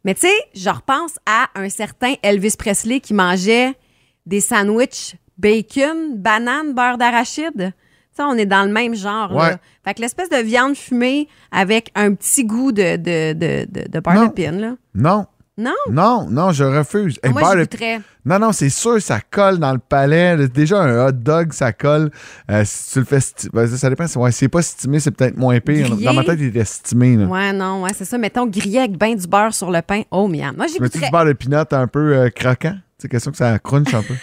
[0.06, 3.74] Mais tu sais, je repense à un certain Elvis Presley qui mangeait
[4.24, 7.72] des sandwichs bacon, banane, beurre d'arachide.
[8.16, 9.32] Sais, on est dans le même genre.
[9.32, 9.50] Ouais.
[9.50, 9.58] Là.
[9.84, 14.00] Fait que l'espèce de viande fumée avec un petit goût de, de, de, de, de
[14.00, 14.26] beurre Non.
[14.26, 14.76] de pin, là.
[14.94, 15.26] Non,
[15.58, 15.72] Non?
[15.90, 17.18] non, non, je refuse.
[17.22, 17.98] Hey, Moi, beurre je.
[18.26, 20.48] Non, non, c'est sûr, ça colle dans le palais.
[20.48, 22.10] Déjà, un hot dog, ça colle.
[22.50, 24.06] Euh, si tu le fais sti- ben, ça, dépend.
[24.06, 25.96] Si ouais, n'est pas stimé, c'est peut-être moins pire.
[25.96, 27.16] Dans ma tête, il était stimé.
[27.16, 27.24] Là.
[27.24, 28.18] Ouais, non, ouais, c'est ça.
[28.18, 30.02] Mettons grillé avec ben du beurre sur le pain.
[30.10, 30.54] Oh, miam.
[30.56, 31.06] Moi, j'y Mais tu goûterais.
[31.06, 32.76] du beurre de pinot un peu euh, croquant?
[32.98, 34.14] C'est question que ça crunch un peu.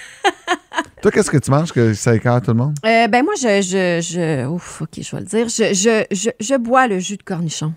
[1.02, 2.76] Toi, qu'est-ce que tu manges que ça écarte tout le monde?
[2.86, 4.46] Euh, ben moi, je, je, je...
[4.48, 5.50] Ouf, OK, je vais le dire.
[5.50, 7.74] Je, je, je, je bois le jus de cornichon.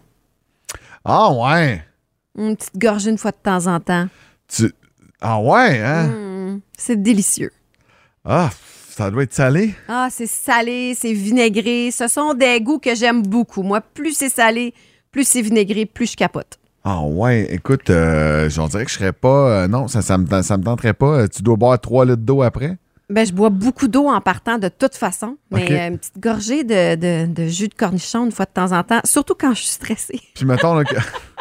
[1.05, 1.86] Ah ouais!
[2.39, 4.09] Une petite gorgée une fois de temps en temps.
[4.49, 4.73] Tu...
[5.21, 6.09] Ah ouais, hein?
[6.09, 7.51] Hum, c'est délicieux.
[8.25, 8.51] Ah,
[8.91, 9.75] ça doit être salé.
[9.89, 11.91] Ah, c'est salé, c'est vinaigré.
[11.91, 13.63] Ce sont des goûts que j'aime beaucoup.
[13.63, 14.75] Moi, plus c'est salé,
[15.11, 16.59] plus c'est vinaigré, plus je capote.
[16.85, 19.63] Ah ouais, écoute, euh, j'en dirais que je serais pas...
[19.65, 21.21] euh, non, ça, ça, me, ça me tenterait pas.
[21.23, 22.77] Euh, Tu dois boire 3 litres d'eau après?
[23.11, 25.37] Ben, je bois beaucoup d'eau en partant de toute façon.
[25.51, 28.73] Mais euh, une petite gorgée de, de- de jus de cornichon une fois de temps
[28.73, 30.21] en temps, surtout quand je suis stressée.
[30.35, 30.95] Puis mettons là, que...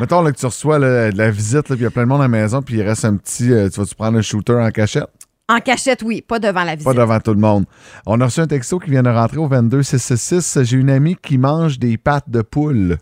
[0.00, 2.08] mettons, là, que tu reçois là, de la visite, puis il y a plein de
[2.08, 3.52] monde à la maison, puis il reste un petit...
[3.52, 5.08] euh, tu vas-tu prendre un shooter en cachette?
[5.48, 6.84] En cachette, oui, pas devant la visite.
[6.84, 7.66] Pas devant tout le monde.
[8.06, 10.60] On a reçu un texto qui vient de rentrer au 22666.
[10.62, 12.96] J'ai une amie qui mange des pâtes de poule.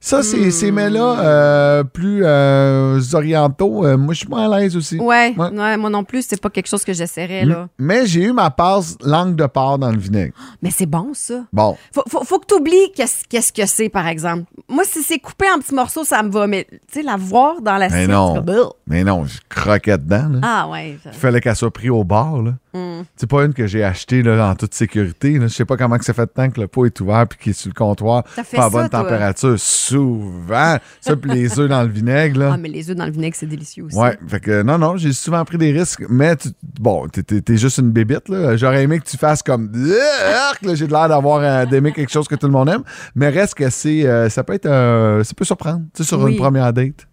[0.00, 3.84] Ça, c'est ces mets-là euh, plus euh, orientaux.
[3.84, 4.96] euh, moi, je suis moins à l'aise aussi.
[4.98, 5.50] Ouais, Ouais.
[5.50, 7.68] ouais, moi non plus, c'est pas quelque chose que j'essaierais, là.
[7.78, 10.32] Mais j'ai eu ma passe langue de porc dans le vinaigre.
[10.62, 11.44] Mais c'est bon, ça.
[11.52, 14.44] Bon, Faut, faut, faut que tu oublies qu'est-ce qu'est-ce que c'est, par exemple.
[14.68, 16.46] Moi, si c'est coupé en petits morceaux, ça me va.
[16.46, 18.34] Mais, tu sais, la voir dans l'assiette, Mais non.
[18.34, 20.28] comme, mais non, je croquais dedans.
[20.30, 20.38] Là.
[20.42, 20.96] Ah, ouais.
[21.06, 22.40] Il fallait qu'elle soit prise au bar.
[22.40, 22.52] Là.
[22.74, 23.00] Mm.
[23.16, 25.38] C'est pas une que j'ai achetée là, en toute sécurité.
[25.38, 25.46] Là.
[25.46, 27.38] Je sais pas comment que ça fait de temps que le pot est ouvert puis
[27.38, 28.24] qu'il est sur le comptoir.
[28.52, 29.02] Pas à bonne toi?
[29.02, 29.58] température.
[29.58, 30.76] Souvent.
[31.00, 32.38] Ça, puis les œufs dans le vinaigre.
[32.40, 32.50] Là.
[32.54, 33.96] Ah, mais les œufs dans le vinaigre, c'est délicieux aussi.
[33.96, 37.78] Ouais, fait que non, non, j'ai souvent pris des risques, mais tu- bon, t'es- juste
[37.78, 38.56] une bébite, là.
[38.56, 42.34] J'aurais aimé que tu fasses comme j'ai de l'air d'avoir euh, d'aimer quelque chose que
[42.34, 42.82] tout le monde aime,
[43.14, 46.20] mais reste que c'est euh, ça peut être euh, ça peut surprendre, tu sais, sur
[46.20, 46.32] Oui.
[46.32, 47.06] une première date.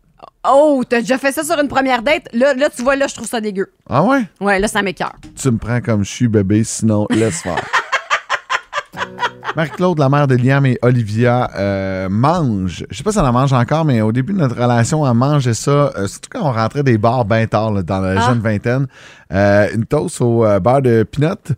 [0.52, 2.28] Oh, t'as déjà fait ça sur une première date?
[2.34, 3.72] Là, là, tu vois, là, je trouve ça dégueu.
[3.90, 4.24] Ah ouais?
[4.42, 5.14] Ouais, là, ça m'écœure.
[5.36, 7.64] Tu me prends comme je suis bébé, sinon laisse faire.
[9.56, 12.86] Marie-Claude, la mère de Liam et Olivia, euh, mange.
[12.90, 15.14] Je sais pas si elle en mange encore, mais au début de notre relation, elle
[15.14, 18.28] mangeait ça, euh, surtout quand on rentrait des bars bien tard, là, dans la Ah.
[18.28, 18.88] jeune vingtaine.
[19.32, 21.54] Euh, une toast au euh, beurre de peanut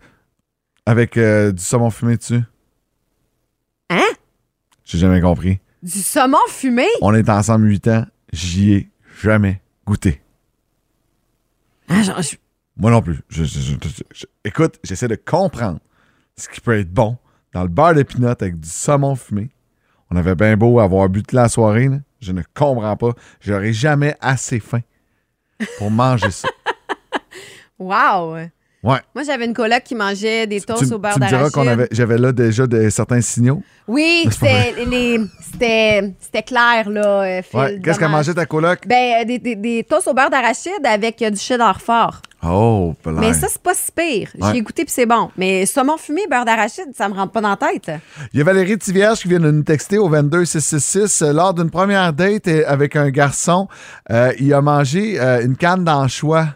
[0.86, 2.40] avec du saumon fumé dessus.
[3.90, 4.00] Hein?
[4.84, 5.58] J'ai jamais compris.
[5.82, 6.86] Du saumon fumé?
[7.02, 8.90] On est ensemble 8 ans, j'y ai
[9.22, 10.20] jamais goûté.
[11.88, 12.02] Ah,
[12.76, 13.20] Moi non plus.
[13.28, 15.80] Je- écoute, j'essaie de comprendre
[16.36, 17.16] ce qui peut être bon
[17.52, 19.50] dans le beurre de avec du saumon fumé.
[20.10, 21.88] On avait bien beau avoir bu toute la soirée.
[21.88, 21.98] là.
[22.20, 23.12] Je ne comprends pas.
[23.40, 24.80] J'aurais jamais assez faim
[25.78, 26.48] pour manger ça.
[27.78, 28.36] Wow!
[28.82, 28.98] Ouais.
[29.14, 31.54] Moi, j'avais une coloc qui mangeait des toasts tu, au beurre tu me diras d'arachide.
[31.54, 33.60] qu'on avait, j'avais là déjà de, certains signaux.
[33.88, 35.20] Oui, c'était les-
[35.52, 37.58] c'était c'était clair, là, euh, Phil.
[37.58, 37.80] Ouais.
[37.82, 38.86] Qu'est-ce qu'elle mangeait ta coloc?
[38.86, 42.20] Ben, euh, des, des, des toasts au beurre d'arachide avec euh, du cheddar fort.
[42.40, 43.14] Oh, plein.
[43.14, 44.30] Mais ça, c'est pas si pire.
[44.40, 44.50] Ouais.
[44.54, 45.28] J'ai goûté puis c'est bon.
[45.36, 47.90] Mais saumon fumé, beurre d'arachide, ça me rentre pas dans la tête.
[48.32, 51.22] Il y a Valérie Tivierge qui vient de nous texter au 22666.
[51.22, 53.66] Euh, Lors d'une première date avec un garçon,
[54.12, 56.46] euh, il a mangé euh, une canne d'anchois.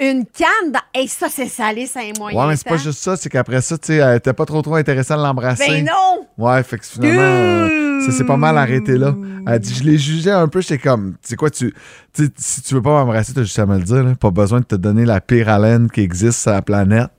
[0.00, 0.80] Une canne dans...
[0.94, 2.82] Hey, ça, c'est salé, c'est un moyen Ouais, mais c'est pas temps.
[2.82, 5.64] juste ça, c'est qu'après ça, tu sais, elle était pas trop trop intéressée à l'embrasser.
[5.66, 6.24] Ben non!
[6.38, 9.12] Ouais, fait que finalement, euh, ça s'est pas mal arrêté là.
[9.44, 11.74] Elle dit, je l'ai jugé un peu, j'étais comme, tu sais quoi, tu,
[12.36, 14.14] si tu veux pas m'embrasser, t'as juste à me le dire, là.
[14.14, 17.10] Pas besoin de te donner la pire haleine qui existe sur la planète.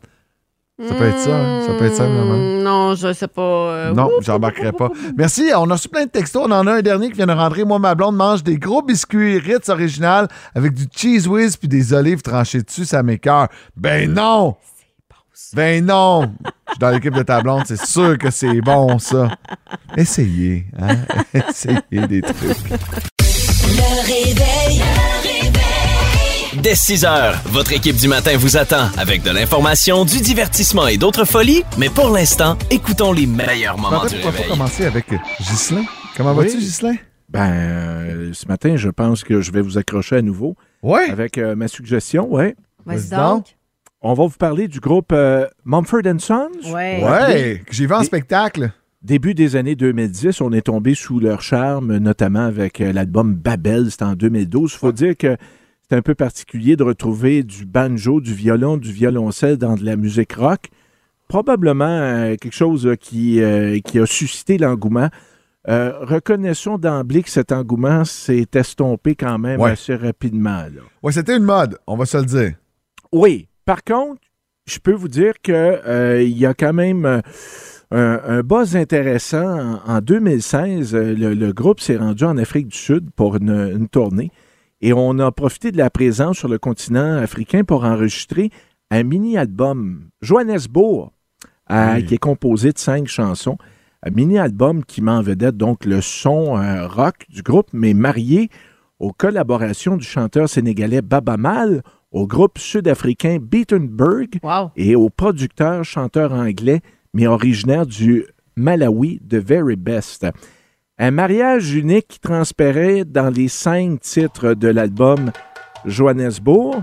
[0.88, 1.62] Ça peut être ça, hein.
[1.68, 2.36] ça peut être ça, maman.
[2.38, 3.42] Hmm, Non, je sais pas.
[3.42, 4.90] euh, Non, j'embarquerai pas.
[5.18, 5.52] Merci.
[5.56, 6.42] On a reçu plein de textos.
[6.48, 7.66] On en a un dernier qui vient de rentrer.
[7.66, 11.92] Moi, ma blonde mange des gros biscuits Ritz original avec du cheese whiz puis des
[11.94, 12.86] olives tranchées dessus.
[12.86, 13.50] Ça m'écœure.
[13.76, 14.56] Ben non!
[15.54, 16.32] Ben non!
[16.46, 17.64] Je suis dans l'équipe de ta blonde.
[17.66, 19.30] C'est sûr que c'est bon, ça.
[19.98, 20.66] Essayez.
[20.80, 20.96] Hein?
[21.34, 22.70] Essayez des trucs.
[23.20, 24.69] Le réveil.
[26.64, 30.98] Dès 6 heures, votre équipe du matin vous attend avec de l'information, du divertissement et
[30.98, 31.64] d'autres folies.
[31.78, 34.48] Mais pour l'instant, écoutons les meilleurs En moments fait, du réveil.
[34.48, 35.06] commencer avec
[35.40, 35.84] Ghislain?
[36.18, 36.46] Comment Oui.
[36.48, 36.96] vas-tu, Ghislain?
[37.30, 41.10] Ben, euh, ce matin, je pense que je vais vous accrocher à nouveau Ouais.
[41.10, 42.32] avec euh, ma suggestion.
[42.34, 42.56] Ouais.
[42.86, 43.46] Vas-y donc.
[44.02, 46.50] On va vous parler du groupe euh, Mumford Sons.
[46.74, 47.04] Ouais.
[47.04, 47.62] Ouais.
[47.66, 48.72] que J'ai vu en spectacle.
[49.02, 53.92] Début des années 2010, on est tombé sous leur charme, notamment avec euh, l'album Babel,
[53.92, 54.72] c'était en 2012.
[54.74, 55.38] Il faut dire que
[55.90, 59.96] c'est un peu particulier de retrouver du banjo, du violon, du violoncelle dans de la
[59.96, 60.70] musique rock.
[61.28, 65.10] Probablement euh, quelque chose euh, qui, euh, qui a suscité l'engouement.
[65.68, 69.72] Euh, reconnaissons d'emblée que cet engouement s'est estompé quand même Ouais.
[69.72, 70.64] assez rapidement.
[71.04, 72.54] Ouais, c'était une mode, on va se le dire.
[73.12, 73.48] Oui.
[73.66, 74.22] Par contre,
[74.68, 77.22] je peux vous dire que euh, il y a quand même un,
[77.92, 79.80] un buzz intéressant.
[79.86, 83.50] En, en 2016, euh, le, le groupe s'est rendu en Afrique du Sud pour une,
[83.76, 84.32] une tournée
[84.82, 88.50] et on a profité de la présence sur le continent africain pour enregistrer
[88.92, 91.12] un mini-album, Johannesburg,
[91.72, 92.06] euh, Oui.
[92.06, 93.58] qui est composé de cinq chansons.
[94.04, 98.50] Un mini-album qui met en vedette donc le son euh, rock du groupe, mais marié
[99.00, 104.72] aux collaborations du chanteur sénégalais Baba Mal, au groupe sud-africain Beatenberg Wow.
[104.76, 106.82] et au producteur chanteur anglais,
[107.14, 110.26] mais originaire du Malawi, The Very Best.
[111.02, 115.32] Un mariage unique qui transpérait dans les cinq titres de l'album
[115.86, 116.82] Johannesburg.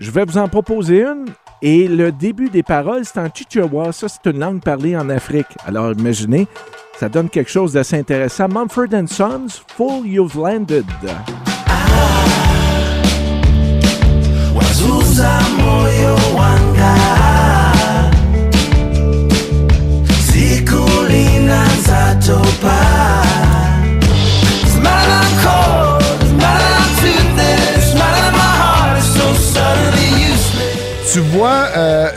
[0.00, 1.26] Je vais vous en proposer une.
[1.62, 3.92] Et le début des paroles, c'est en Chichewa.
[3.92, 5.46] Ça, c'est une langue parlée en Afrique.
[5.64, 6.48] Alors, imaginez,
[6.98, 8.48] ça donne quelque chose d'assez intéressant.
[8.48, 10.84] Mumford Sons, Full You've Landed.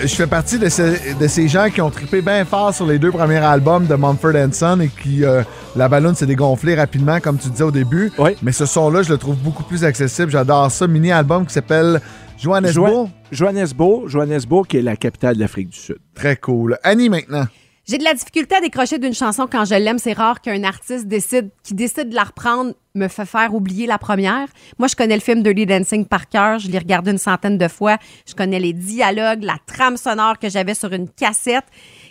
[0.01, 2.99] Je fais partie de, ce- de ces gens qui ont trippé bien fort sur les
[2.99, 5.43] deux premiers albums de Mumford Son et qui euh,
[5.75, 8.11] la ballonne s'est dégonflée rapidement, comme tu disais au début.
[8.17, 8.31] Oui.
[8.41, 10.31] Mais ce son-là, je le trouve beaucoup plus accessible.
[10.31, 10.87] J'adore ça.
[10.87, 12.01] Mini-album qui s'appelle
[12.37, 13.09] Johannesburg.
[13.31, 15.97] Johannesburg, Johannesburg, qui est la capitale de l'Afrique du Sud.
[16.15, 16.77] Très cool.
[16.83, 17.45] Annie, maintenant.
[17.91, 19.99] J'ai de la difficulté à décrocher d'une chanson quand je l'aime.
[19.99, 23.97] C'est rare qu'un artiste décide, qui décide de la reprendre me fait faire oublier la
[23.97, 24.47] première.
[24.80, 26.58] Moi, je connais le film Dirty Dancing par cœur.
[26.58, 27.97] Je l'ai regardé une centaine de fois.
[28.25, 31.65] Je connais les dialogues, la trame sonore que j'avais sur une cassette.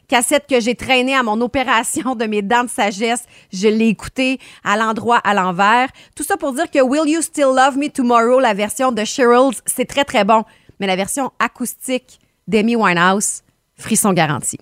[0.07, 3.25] Cassette que j'ai traînée à mon opération de mes dents de sagesse.
[3.51, 5.89] Je l'ai écoutée à l'endroit, à l'envers.
[6.15, 9.63] Tout ça pour dire que Will You Still Love Me Tomorrow, la version de Cheryl's,
[9.65, 10.45] c'est très, très bon.
[10.79, 13.41] Mais la version acoustique d'Amy Winehouse,
[13.79, 14.59] frisson garanti.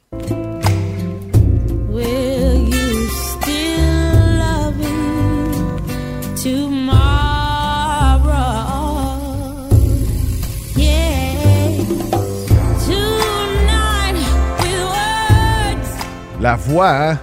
[16.40, 17.18] La voix, hein?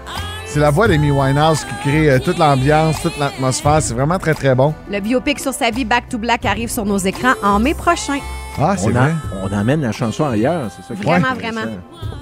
[0.45, 3.81] C'est la voix d'Amy Winehouse qui crée euh, toute l'ambiance, toute l'atmosphère.
[3.81, 4.73] C'est vraiment très, très bon.
[4.89, 8.19] Le biopic sur sa vie Back to Black arrive sur nos écrans en mai prochain.
[8.57, 9.09] Ah, c'est On, vrai.
[9.11, 9.13] a-
[9.45, 11.61] on emmène la chanson ailleurs, c'est ça Vraiment, vraiment.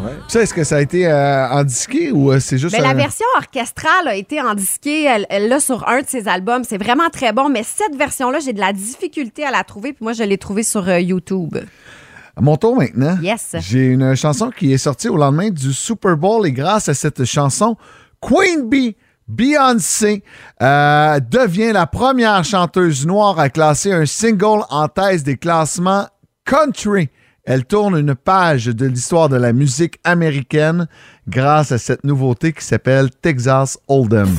[0.03, 0.13] Ouais.
[0.27, 2.95] Ça, est-ce que ça a été euh, en disqué ou euh, c'est juste Ben, la
[2.95, 6.63] version orchestrale a été en disqué, elle, elle l'a sur un de ses albums.
[6.63, 10.03] C'est vraiment très bon, mais cette version-là, j'ai de la difficulté à la trouver, puis
[10.03, 11.55] moi, je l'ai trouvée sur euh, YouTube.
[12.35, 13.17] À mon tour maintenant.
[13.21, 13.55] Yes.
[13.59, 17.23] J'ai une chanson qui est sortie au lendemain du Super Bowl et grâce à cette
[17.25, 17.77] chanson,
[18.19, 18.95] Queen Bee,
[19.27, 20.23] Beyoncé,
[20.61, 26.07] euh, devient la première chanteuse noire à classer un single en thèse des classements
[26.45, 27.09] country.
[27.45, 30.87] Elle tourne une page de l'histoire de la musique américaine
[31.27, 34.29] grâce à cette nouveauté qui s'appelle Texas Hold'em.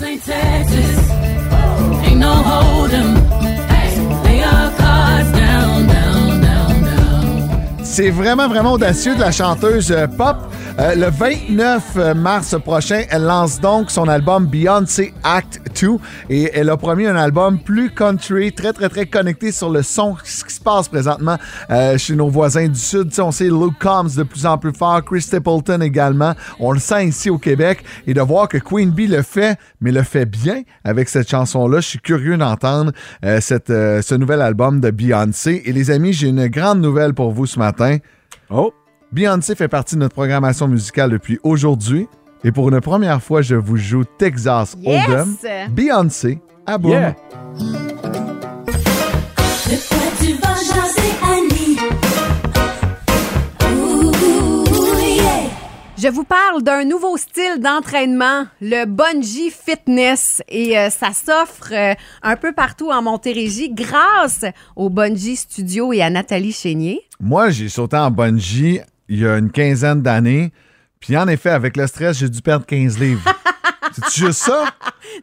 [7.97, 10.35] C'est vraiment, vraiment audacieux de la chanteuse euh, pop.
[10.81, 15.99] Euh, le 29 mars prochain, elle lance donc son album Beyoncé Act 2
[16.31, 20.17] et elle a promis un album plus country, très, très, très connecté sur le son,
[20.17, 21.39] qui se passe présentement
[21.71, 23.11] euh, chez nos voisins du Sud.
[23.11, 26.35] Tu sais, on sait Luke Combs de plus en plus fort, Chris Stapleton également.
[26.59, 29.93] On le sent ici au Québec et de voir que Queen Bee le fait, mais
[29.93, 31.79] le fait bien avec cette chanson-là.
[31.81, 32.91] Je suis curieux d'entendre
[33.25, 33.39] euh,
[33.71, 35.63] euh, ce nouvel album de Beyoncé.
[35.67, 37.99] Et les amis, j'ai une grande nouvelle pour vous ce matin.
[38.51, 38.73] Oh,
[39.15, 42.09] Beyoncé fait partie de notre programmation musicale depuis aujourd'hui.
[42.43, 45.09] Et pour une première fois, je vous joue Texas Yes!
[45.09, 45.37] Hold'em.
[45.71, 46.91] Beyoncé à boum.
[46.91, 47.15] yeah.
[55.97, 61.95] Je vous parle d'un nouveau style d'entraînement, le bungee fitness, et euh, ça s'offre euh,
[62.23, 67.01] un peu partout en Montérégie grâce au Bungee Studio et à Nathalie Chénier.
[67.21, 70.53] Moi, j'ai sauté en bungee il y a une quinzaine d'années.
[71.01, 73.23] Puis en effet, avec le stress, j'ai dû perdre 15 livres.
[73.95, 74.65] C'est juste ça?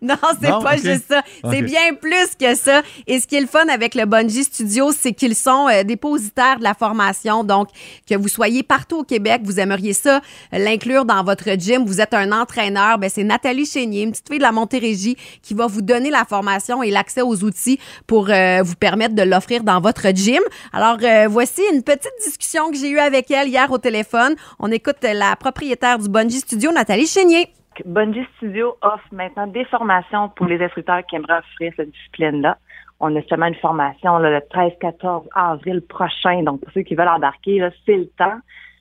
[0.02, 1.24] Non, c'est pas juste ça.
[1.50, 2.82] C'est bien plus que ça.
[3.08, 6.60] Et ce qui est le fun avec le Bungee Studio, c'est qu'ils sont euh, dépositaires
[6.60, 7.44] de la formation.
[7.44, 7.68] Donc,
[8.08, 11.84] que vous soyez partout au Québec, vous aimeriez ça, l'inclure dans votre gym.
[11.86, 13.00] Vous êtes un entraîneur.
[13.00, 16.26] Ben, c'est Nathalie Chénier, une petite fille de la Montérégie, qui va vous donner la
[16.26, 20.42] formation et l'accès aux outils pour euh, vous permettre de l'offrir dans votre gym.
[20.74, 24.36] Alors, euh, voici une petite discussion que j'ai eue avec elle hier au téléphone.
[24.60, 27.52] On écoute la propriétaire du Bungee Studio, Nathalie Chénier.
[27.86, 32.58] Bungee Studio offre maintenant des formations pour les instructeurs qui aimeraient offrir cette discipline-là.
[33.00, 36.44] On a seulement une formation là, le 13-14 avril prochain.
[36.44, 38.40] Donc, pour ceux qui veulent embarquer, c'est le temps.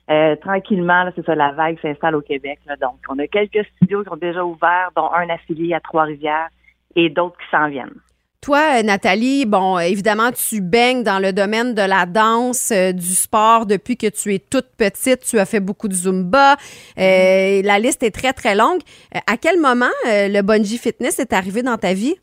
[0.09, 2.59] Euh, tranquillement, c'est ça, la vague s'installe au Québec.
[2.65, 2.75] là.
[2.75, 6.49] Donc, on a quelques studios qui ont déjà ouvert, dont un affilié à Trois-Rivières
[6.95, 7.95] et d'autres qui s'en viennent.
[8.41, 12.91] Toi, euh, Nathalie, bon, euh, évidemment, tu baignes dans le domaine de la danse, euh,
[12.91, 15.19] du sport depuis que tu es toute petite.
[15.29, 16.53] Tu as fait beaucoup de Zumba.
[16.97, 18.79] Euh, La liste est très, très longue.
[19.15, 22.15] Euh, à quel moment le bungee fitness est arrivé dans ta vie?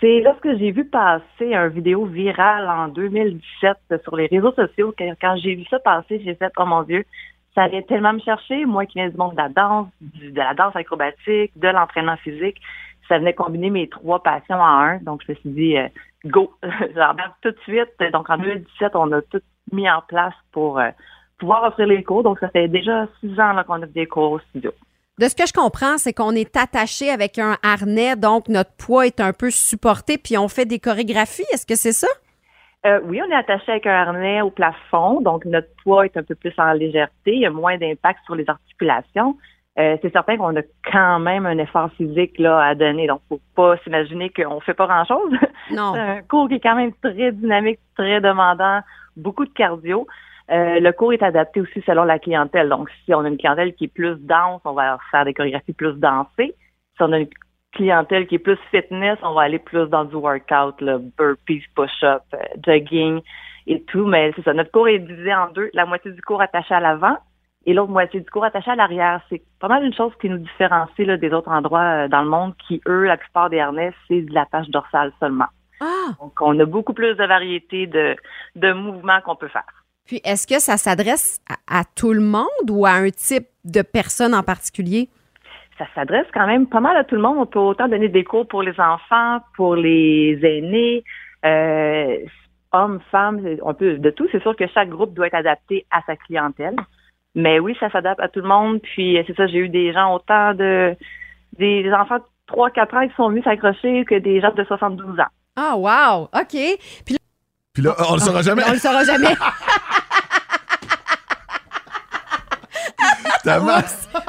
[0.00, 5.04] C'est lorsque j'ai vu passer un vidéo virale en 2017 sur les réseaux sociaux, que
[5.22, 7.04] quand j'ai vu ça passer, j'ai fait, oh mon Dieu,
[7.54, 10.36] ça allait tellement me chercher, moi qui viens du monde de la danse, du- de
[10.38, 12.58] la danse acrobatique, de l'entraînement physique,
[13.08, 14.98] ça venait combiner mes trois passions en un.
[14.98, 15.88] Donc, je me suis dit, euh,
[16.24, 16.52] go,
[16.94, 18.12] j'embarque tout de suite.
[18.12, 19.40] Donc, en 2017, on a tout
[19.72, 20.90] mis en place pour euh,
[21.38, 22.22] pouvoir offrir les cours.
[22.22, 24.72] Donc, ça fait déjà six ans qu'on offre des cours au studio.
[25.18, 29.04] De ce que je comprends, c'est qu'on est attaché avec un harnais, donc notre poids
[29.04, 31.46] est un peu supporté, puis on fait des chorégraphies.
[31.52, 32.06] Est-ce que c'est ça?
[32.86, 36.22] Euh, oui, on est attaché avec un harnais au plafond, donc notre poids est un
[36.22, 39.36] peu plus en légèreté, il y a moins d'impact sur les articulations.
[39.78, 43.40] Euh, c'est certain qu'on a quand même un effort physique là à donner, donc faut
[43.54, 45.32] pas s'imaginer qu'on fait pas grand-chose.
[45.70, 45.92] Non.
[45.92, 48.80] c'est un cours qui est quand même très dynamique, très demandant,
[49.16, 50.06] beaucoup de cardio.
[50.50, 52.70] Euh, le cours est adapté aussi selon la clientèle.
[52.70, 55.74] Donc, si on a une clientèle qui est plus dense, on va faire des chorégraphies
[55.74, 56.54] plus dansées.
[56.96, 57.28] Si on a une
[57.72, 62.22] clientèle qui est plus fitness, on va aller plus dans du workout, là, burpees, push-up,
[62.32, 63.20] euh, jogging
[63.66, 64.06] et tout.
[64.06, 65.68] Mais c'est ça, notre cours est divisé en deux.
[65.74, 67.18] La moitié du cours attaché à l'avant
[67.68, 69.20] et l'autre moitié du cours attaché à l'arrière.
[69.28, 72.28] C'est pas mal une chose qui nous différencie là, des autres endroits euh, dans le
[72.30, 75.48] monde qui, eux, la plupart des harnais, c'est de l'attache dorsale seulement.
[75.80, 76.14] Ah!
[76.18, 78.16] Donc, on a beaucoup plus de variété de,
[78.56, 79.66] de mouvements qu'on peut faire.
[80.06, 83.82] Puis est-ce que ça s'adresse à, à tout le monde ou à un type de
[83.82, 85.10] personne en particulier?
[85.76, 87.36] ça s'adresse quand même pas mal à tout le monde.
[87.38, 91.04] On peut autant donner des cours pour les enfants, pour les aînés,
[91.44, 92.16] euh,
[92.72, 94.26] hommes, femmes, on peut de tout.
[94.32, 96.74] C'est sûr que chaque groupe doit être adapté à sa clientèle.
[97.34, 98.80] Mais oui, ça s'adapte à tout le monde.
[98.82, 100.94] Puis c'est ça, j'ai eu des gens autant de
[101.58, 105.24] des enfants de 3-4 ans qui sont venus s'accrocher que des gens de 72 ans.
[105.56, 106.24] Ah, wow!
[106.32, 106.56] OK.
[107.04, 107.18] Puis là,
[107.74, 108.62] Puis là, on le saura jamais.
[108.68, 109.26] on le saura jamais.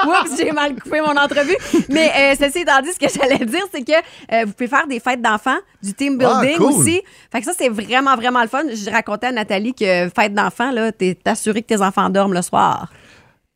[0.05, 1.55] Oups, j'ai mal coupé mon entrevue.
[1.89, 4.87] Mais euh, ceci étant dit, ce que j'allais dire, c'est que euh, vous pouvez faire
[4.87, 6.73] des fêtes d'enfants, du team building Ah, cool.
[6.73, 7.01] aussi.
[7.31, 8.63] Fait que ça, c'est vraiment, vraiment le fun.
[8.69, 12.41] Je racontais à Nathalie que fête d'enfants, là, t'es assuré que tes enfants dorment le
[12.41, 12.89] soir.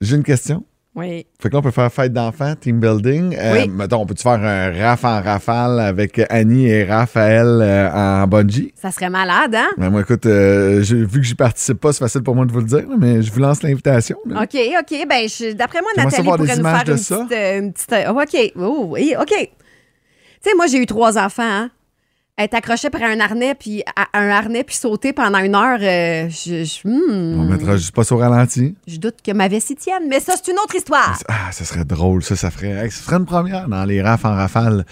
[0.02, 0.64] J'ai une question.
[0.96, 1.26] Oui.
[1.42, 3.36] Fait que là, on peut faire fête d'enfants, team building.
[3.36, 3.68] Euh, Oui.
[3.70, 8.72] Mettons, on peut-tu faire un raf en rafale avec Annie et Raphaël euh, en bungee?
[8.76, 9.70] Ça serait malade, hein?
[9.78, 12.60] Ben, moi, écoute, euh, vu que j'y participe pas, c'est facile pour moi de vous
[12.60, 14.18] le dire, mais je vous lance l'invitation.
[14.26, 15.08] OK, OK.
[15.10, 17.94] Ben, d'après moi, Nathalie pourrait nous faire une petite, une petite.
[17.94, 18.52] euh, OK.
[18.60, 19.30] Oh, oui, OK.
[19.36, 21.72] Tu sais, moi, j'ai eu trois enfants, hein?
[22.36, 26.28] Être accroché par un harnais, puis à- un harnais, puis sauter pendant une heure, euh,
[26.30, 28.76] je, je- hmm, On mettra juste pas sur ralenti.
[28.88, 30.04] je doute que ma vessie tienne.
[30.10, 31.16] Mais ça, c'est une autre histoire.
[31.28, 34.34] Ah, ça serait drôle, ça, ça ferait, ça ferait une première dans les rafs en
[34.34, 34.84] rafale.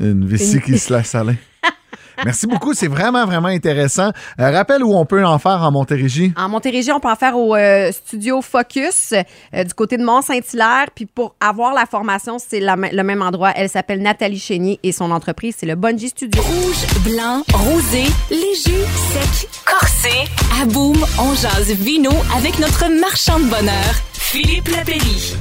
[0.00, 1.34] Une vessie Une- qui se laisse aller.
[2.24, 4.10] Merci beaucoup, c'est vraiment, vraiment intéressant.
[4.40, 6.32] Euh, rappelle où on peut en faire en Montérégie.
[6.36, 10.86] En Montérégie, on peut en faire au euh, studio Focus euh, du côté de Mont-Saint-Hilaire.
[10.94, 13.52] Puis pour avoir la formation, c'est le même endroit.
[13.56, 16.42] Elle s'appelle Nathalie Chénier et son entreprise, c'est le Bungee Studio.
[16.42, 20.30] Rouge, blanc, rosé, léger, sec, corsé.
[20.60, 25.36] À Boom, on jase vino avec notre marchand de bonheur, Philippe Lapéry.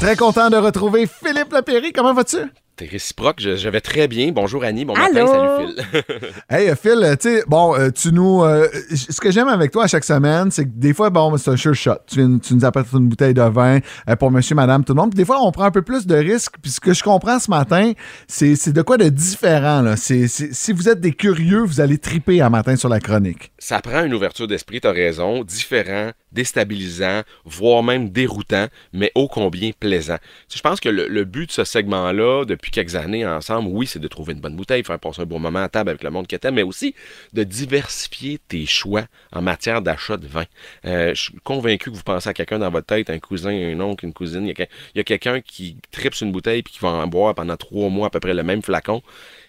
[0.00, 1.92] Très content de retrouver Philippe Lapéry.
[1.92, 2.38] Comment vas-tu?
[2.78, 4.30] T'es réciproque, je, je vais très bien.
[4.30, 5.12] Bonjour Annie, bon Allô?
[5.12, 6.02] matin, salut Phil.
[6.48, 8.44] Hey, Phil, euh, tu sais, bon, euh, tu nous.
[8.44, 11.50] euh, ce que j'aime avec toi à chaque semaine, c'est que des fois, bon, c'est
[11.50, 11.96] un sure shot.
[12.06, 15.10] Tu, nous apportes une bouteille de vin euh, pour monsieur, madame, tout le monde.
[15.10, 16.54] Puis des fois, on prend un peu plus de risques.
[16.62, 17.92] Puis ce que je comprends ce matin,
[18.28, 19.96] c'est c'est de quoi de différent, là?
[19.96, 23.50] C'est- c'est- si vous êtes des curieux, vous allez triper un matin sur la chronique.
[23.58, 29.70] Ça prend une ouverture d'esprit, t'as raison, différent, déstabilisant, voire même déroutant, mais ô combien
[29.78, 30.18] plaisant.
[30.54, 34.08] Je pense que le, but de ce segment-là, depuis quelques années ensemble, oui, c'est de
[34.08, 36.36] trouver une bonne bouteille, faire passer un bon moment à table avec le monde que
[36.36, 36.94] t'aimes, mais aussi
[37.32, 40.44] de diversifier tes choix en matière d'achat de vin.
[40.84, 43.80] Euh, je suis convaincu que vous pensez à quelqu'un dans votre tête, un cousin, un
[43.80, 46.32] oncle, une cousine, il y a, quel- il y a quelqu'un qui tripe sur une
[46.32, 49.02] bouteille puis qui va en boire pendant trois mois à peu près le même flacon.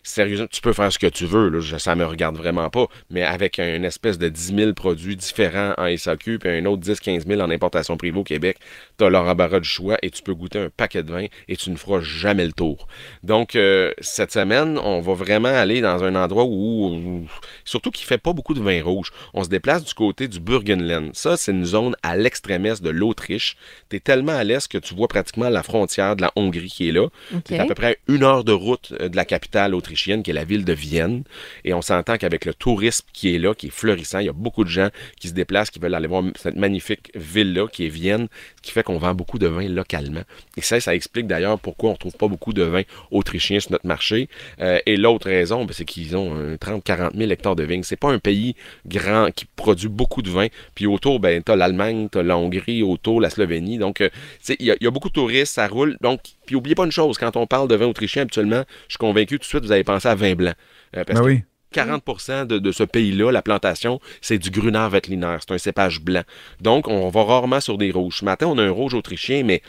[0.04, 3.24] Sérieusement, tu peux faire ce que tu veux, là, ça me regarde vraiment pas, mais
[3.24, 7.42] avec une espèce de 10 000 produits différents en SAQ, puis un autre 10-15 000
[7.42, 8.58] en importation privée au Québec,
[8.98, 11.56] tu as leur embarras du choix et tu peux goûter un paquet de vin et
[11.56, 12.88] tu ne feras jamais le tour.
[13.24, 17.26] Donc, euh, cette semaine, on va vraiment aller dans un endroit où,
[17.66, 21.12] surtout qu'il fait pas beaucoup de vin rouge, on se déplace du côté du Burgenland.
[21.14, 23.58] Ça, c'est une zone à l'extrême est de l'Autriche.
[23.90, 26.90] Tu es tellement à l'est que tu vois pratiquement la frontière de la Hongrie qui
[26.90, 27.08] est là.
[27.46, 29.89] C'est à peu près une heure de route euh, de la capitale autrichienne,
[30.24, 31.24] qui est la ville de Vienne.
[31.64, 34.34] Et on s'entend qu'avec le tourisme qui est là, qui est florissant, il y a
[34.34, 37.90] beaucoup de gens qui se déplacent, qui veulent aller voir cette magnifique ville-là, qui est
[37.90, 38.28] Vienne,
[38.60, 40.22] ce qui fait qu'on vend beaucoup de vin localement.
[40.58, 43.72] Et ça, ça explique d'ailleurs pourquoi on ne trouve pas beaucoup de vin autrichien sur
[43.72, 44.28] notre marché.
[44.60, 47.84] Euh, et l'autre raison, ben, c'est qu'ils ont 30-40 000 hectares de vignes.
[47.84, 50.48] C'est pas un pays grand qui produit beaucoup de vin.
[50.76, 53.78] Puis autour, ben, t'as l'Allemagne, t'as la Hongrie, autour la Slovénie.
[53.78, 54.10] Donc, euh,
[54.46, 55.98] tu il y, a- il y a beaucoup de touristes, ça roule.
[56.02, 58.98] Donc, puis oubliez pas une chose, quand on parle de vin autrichien, habituellement, je suis
[58.98, 60.54] convaincu tout de suite, vous avez pensé à vin blanc.
[60.98, 61.44] Euh, parce Ben que oui.
[61.72, 65.38] 40 de, de ce pays-là, la plantation, c'est du Gruner Veltliner.
[65.40, 66.24] C'est un cépage blanc.
[66.62, 68.20] Donc, on va rarement sur des rouges.
[68.20, 69.62] Ce matin, on a un rouge autrichien, mais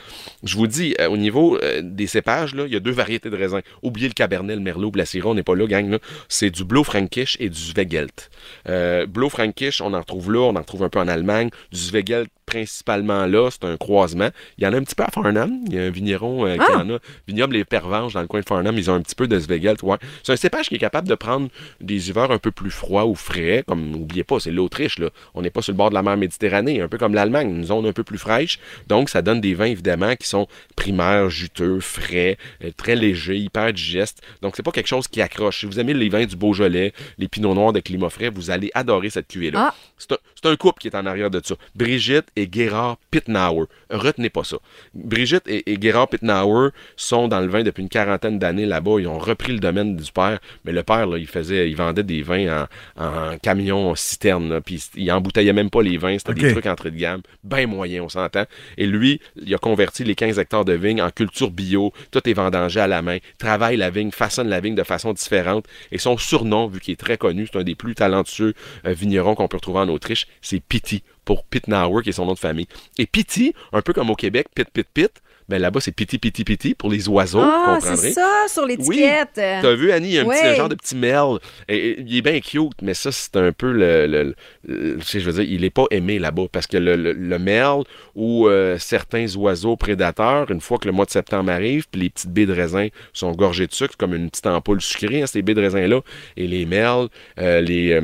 [0.43, 3.31] je vous dis, euh, au niveau euh, des cépages, là, il y a deux variétés
[3.31, 3.61] de raisins.
[3.83, 5.99] Oubliez le Cabernet, le Merlot, le Syrah, on n'est pas là, gang.
[6.29, 8.31] C'est du Blue Frankish et du Zweigelt.
[8.69, 11.51] Euh, Frankish, on en retrouve là, on en retrouve un peu en Allemagne.
[11.71, 14.29] Du Zweigelt, principalement là, c'est un croisement.
[14.59, 15.61] Il y en a un petit peu à Farnham.
[15.69, 16.79] Il y a un vigneron euh, qui Ah!
[16.79, 16.99] en a.
[17.29, 19.41] Vignoble Les Pervenches, dans le coin de Farnham, ils ont un petit peu de.
[19.83, 19.97] Ouais.
[20.23, 21.49] C'est un cépage qui est capable de prendre
[21.81, 23.65] des hivers un peu plus froids ou frais.
[23.67, 25.11] Comme, n'oubliez pas, c'est l'Autriche, là.
[25.35, 27.65] On n'est pas sur le bord de la mer Méditerranée, un peu comme l'Allemagne, une
[27.65, 28.59] zone un peu plus fraîche.
[28.89, 33.73] Donc, ça donne des vins, évidemment, qui sont primaires, juteux, frais, euh, très légers, hyper
[33.73, 34.23] digestes.
[34.43, 35.61] Donc, c'est pas quelque chose qui accroche.
[35.61, 38.71] Si vous aimez les vins du Beaujolais, les pinots noirs de climat frais, vous allez
[38.75, 39.69] adorer cette cuvée-là.
[39.71, 39.75] Ah.
[39.99, 41.55] C'est un, c'est un couple qui est en arrière de ça.
[41.75, 43.67] Brigitte et Gerard Pittenauer.
[43.91, 44.57] Retenez pas ça.
[44.95, 49.01] Brigitte et, et Gerard Pittenauer sont dans le vin depuis une quarantaine d'années là-bas.
[49.01, 52.03] Ils ont repris le domaine du père, mais le père, là, il faisait, il vendait
[52.03, 56.17] des vins en, en camion citerne, là, puis il embouteillait même pas les vins.
[56.19, 58.45] C'était des trucs entrée de gamme, bien moyen, on s'entend.
[58.77, 61.93] Et lui, il a converti les 15 hectares de vigne en culture bio.
[62.11, 63.19] Tout est vendangé à la main.
[63.39, 65.67] Travaille la vigne, façonne la vigne de façon différente.
[65.93, 68.55] Et son surnom, vu qu'il est très connu, c'est un des plus talentueux
[68.87, 72.35] euh, vignerons qu'on peut retrouver en Autriche, c'est Pity, pour Pitnauer, qui est son nom
[72.35, 72.67] de famille.
[72.99, 75.11] Et Pity, un peu comme au Québec, Pit, Pit, Pit,
[75.49, 79.31] ben là-bas, c'est Pity, Pity, Pity pour les oiseaux, Ah, c'est ça, sur l'étiquette.
[79.35, 80.37] T'as vu, Annie, il y a un Oui.
[80.41, 81.41] petit genre de petit merle.
[81.69, 84.07] Et, et il est bien cute, mais ça, c'est un peu le.
[84.07, 87.83] le- je veux dire, il est pas aimé là-bas parce que le, le- le merle
[88.15, 92.11] ou euh, certains oiseaux prédateurs, une fois que le mois de septembre arrive, puis les
[92.11, 95.43] petites baies de raisin sont gorgées de sucre, comme une petite ampoule sucrée, hein, ces
[95.43, 96.01] baies de raisin-là,
[96.37, 97.09] et les merles,
[97.41, 97.91] euh, les.
[97.91, 98.03] euh,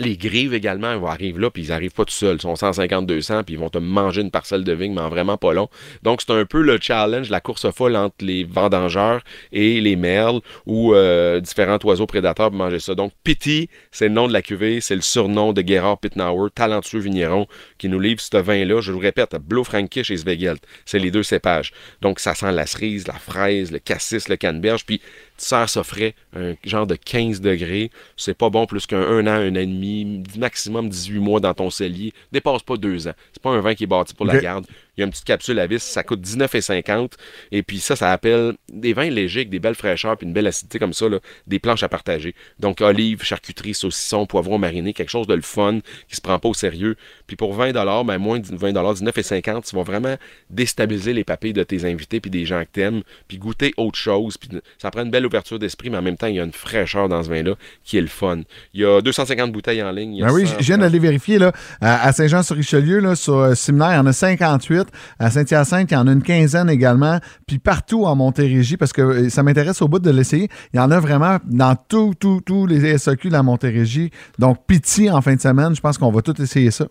[0.00, 2.36] Les grives également, ils arriver là, puis ils arrivent pas tout seuls.
[2.36, 5.08] Ils sont 150, 200, puis ils vont te manger une parcelle de vigne, mais en
[5.08, 5.68] vraiment pas long.
[6.02, 9.22] Donc, c'est un peu le challenge, la course folle entre les vendangeurs
[9.52, 12.94] et les merles ou euh, différents oiseaux prédateurs pour manger ça.
[12.94, 16.98] Donc, Pity, c'est le nom de la cuvée, c'est le surnom de Gerhard Pittenauer, talentueux
[16.98, 17.46] vigneron,
[17.84, 18.80] qui nous livre ce vin-là.
[18.80, 20.62] Je vous le répète, Blofrankisch et Svegelt.
[20.86, 21.70] C'est les deux cépages.
[22.00, 25.04] Donc, ça sent la cerise, la fraise, le cassis, le canneberge, puis tu
[25.36, 27.90] sers ça frais, un genre de 15 degrés.
[28.16, 31.52] C'est pas bon plus qu'un un an, un an et demi, maximum 18 mois dans
[31.52, 32.14] ton cellier.
[32.32, 33.14] Dépasse pas deux ans.
[33.34, 34.64] C'est pas un vin qui est bâti pour la garde.
[34.96, 37.12] Il y a une petite capsule à vis, ça coûte 19,50.
[37.52, 40.46] Et puis ça, ça appelle des vins légers avec des belles fraîcheurs puis une belle
[40.46, 42.34] acidité comme ça, là, des planches à partager.
[42.60, 46.48] Donc olives, charcuterie, saucisson, poivron mariné, quelque chose de le fun qui se prend pas
[46.48, 46.96] au sérieux.
[47.26, 47.72] Puis pour 20
[48.04, 50.16] ben moins de 20 19,50, tu vas vraiment
[50.50, 54.36] déstabiliser les papilles de tes invités puis des gens que t'aimes, puis goûter autre chose.
[54.36, 56.52] Puis ça prend une belle ouverture d'esprit, mais en même temps, il y a une
[56.52, 58.42] fraîcheur dans ce vin-là qui est le fun.
[58.72, 60.14] Il y a 250 bouteilles en ligne.
[60.14, 63.38] il y a Ben oui, 100 je viens d'aller vérifier là, à Saint-Jean-sur-Richelieu, là, sur
[63.38, 64.83] euh, Séminaire, il y en a 58.
[65.18, 67.18] À Saint-Hyacinthe, il y en a une quinzaine également.
[67.46, 70.80] Puis partout en Montérégie, parce que euh, ça m'intéresse au bout de l'essayer, il y
[70.80, 74.10] en a vraiment dans tous, tous, tous les SAQ de la Montérégie.
[74.38, 76.86] Donc, pitié en fin de semaine, je pense qu'on va tout essayer ça.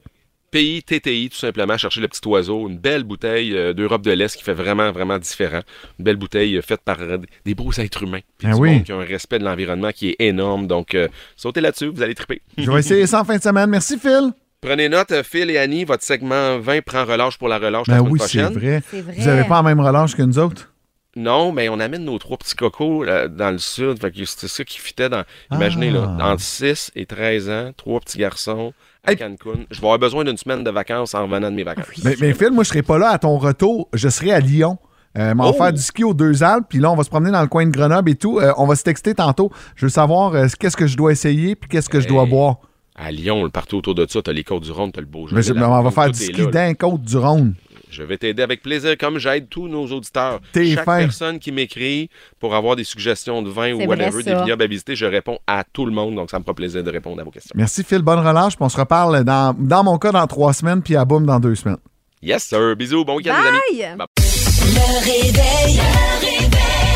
[0.52, 4.36] pays TTI, tout simplement, chercher le petit oiseau, une belle bouteille euh, d'Europe de l'Est
[4.38, 5.62] qui fait vraiment, vraiment différent.
[5.98, 8.20] Une belle bouteille euh, faite par euh, des beaux êtres humains.
[8.38, 8.84] Puis Ah oui.
[8.84, 10.68] qui a un respect de l'environnement qui est énorme.
[10.68, 10.96] Donc,
[11.36, 12.42] sautez là-dessus, vous allez triper.
[12.58, 13.70] Je vais essayer ça en fin de semaine.
[13.70, 14.32] Merci, Phil.
[14.64, 17.96] Prenez note, euh, Phil et Annie, votre segment 20 prend relâche pour la relâche la
[17.96, 18.54] Ben semaine oui, c'est prochaine.
[18.60, 18.82] vrai.
[18.90, 19.16] C'est vrai.
[19.18, 20.70] Vous n'avez pas la même relâche que nous autres?
[21.16, 24.00] Non, mais on amène nos trois petits cocos là, dans le sud.
[24.02, 25.24] Fait que c'était ça qui fitait dans.
[25.52, 26.32] Imaginez, là, Ah.
[26.32, 28.74] entre 6 et 13 ans, trois petits garçons
[29.06, 29.60] à Cancun.
[29.70, 31.86] Je vais avoir besoin d'une semaine de vacances en revenant de mes vacances.
[32.04, 33.90] Mais, mais Phil, moi, je serai pas là à ton retour.
[33.94, 34.80] Je serai à Lyon.
[35.16, 35.54] Euh, on va Oh!
[35.54, 37.64] faire du ski aux deux Alpes, puis là, on va se promener dans le coin
[37.68, 38.40] de Grenoble et tout.
[38.40, 39.52] Euh, on va se texter tantôt.
[39.76, 42.58] Je veux savoir euh, qu'est-ce que je dois essayer, puis qu'est-ce que je dois boire.
[42.96, 45.28] À Lyon, le partout autour de ça, t'as les côtes du Rhône, t'as le beau
[45.32, 47.56] Mais mais on va faire du ski d'un côte du Rhône.
[47.90, 50.40] Je vais t'aider avec plaisir, comme j'aide tous nos auditeurs.
[50.52, 50.98] T'es Chaque fin.
[50.98, 54.96] personne qui m'écrit pour avoir des suggestions de vin ou whatever, des vignobles à visiter,
[54.96, 56.16] je réponds à tout le monde.
[56.16, 57.54] Donc, ça me fera plaisir de répondre à vos questions.
[57.56, 58.02] Merci, Phil.
[58.02, 61.06] Bonne relâche, puis on se reparle dans, dans mon cas dans trois semaines, puis à
[61.06, 61.78] boum dans deux semaines.
[62.24, 62.76] Yes, sir.
[62.76, 63.06] Bisous.
[63.06, 63.48] Bon week-end, les
[63.84, 63.98] amis.
[63.98, 64.08] Bye!
[64.18, 65.76] Le réveil.
[65.78, 66.93] Le réveil.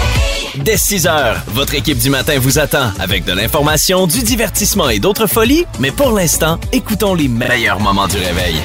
[0.63, 4.99] Dès 6 heures, votre équipe du matin vous attend avec de l'information, du divertissement et
[4.99, 5.65] d'autres folies.
[5.79, 8.55] Mais pour l'instant, écoutons les meilleurs moments du réveil.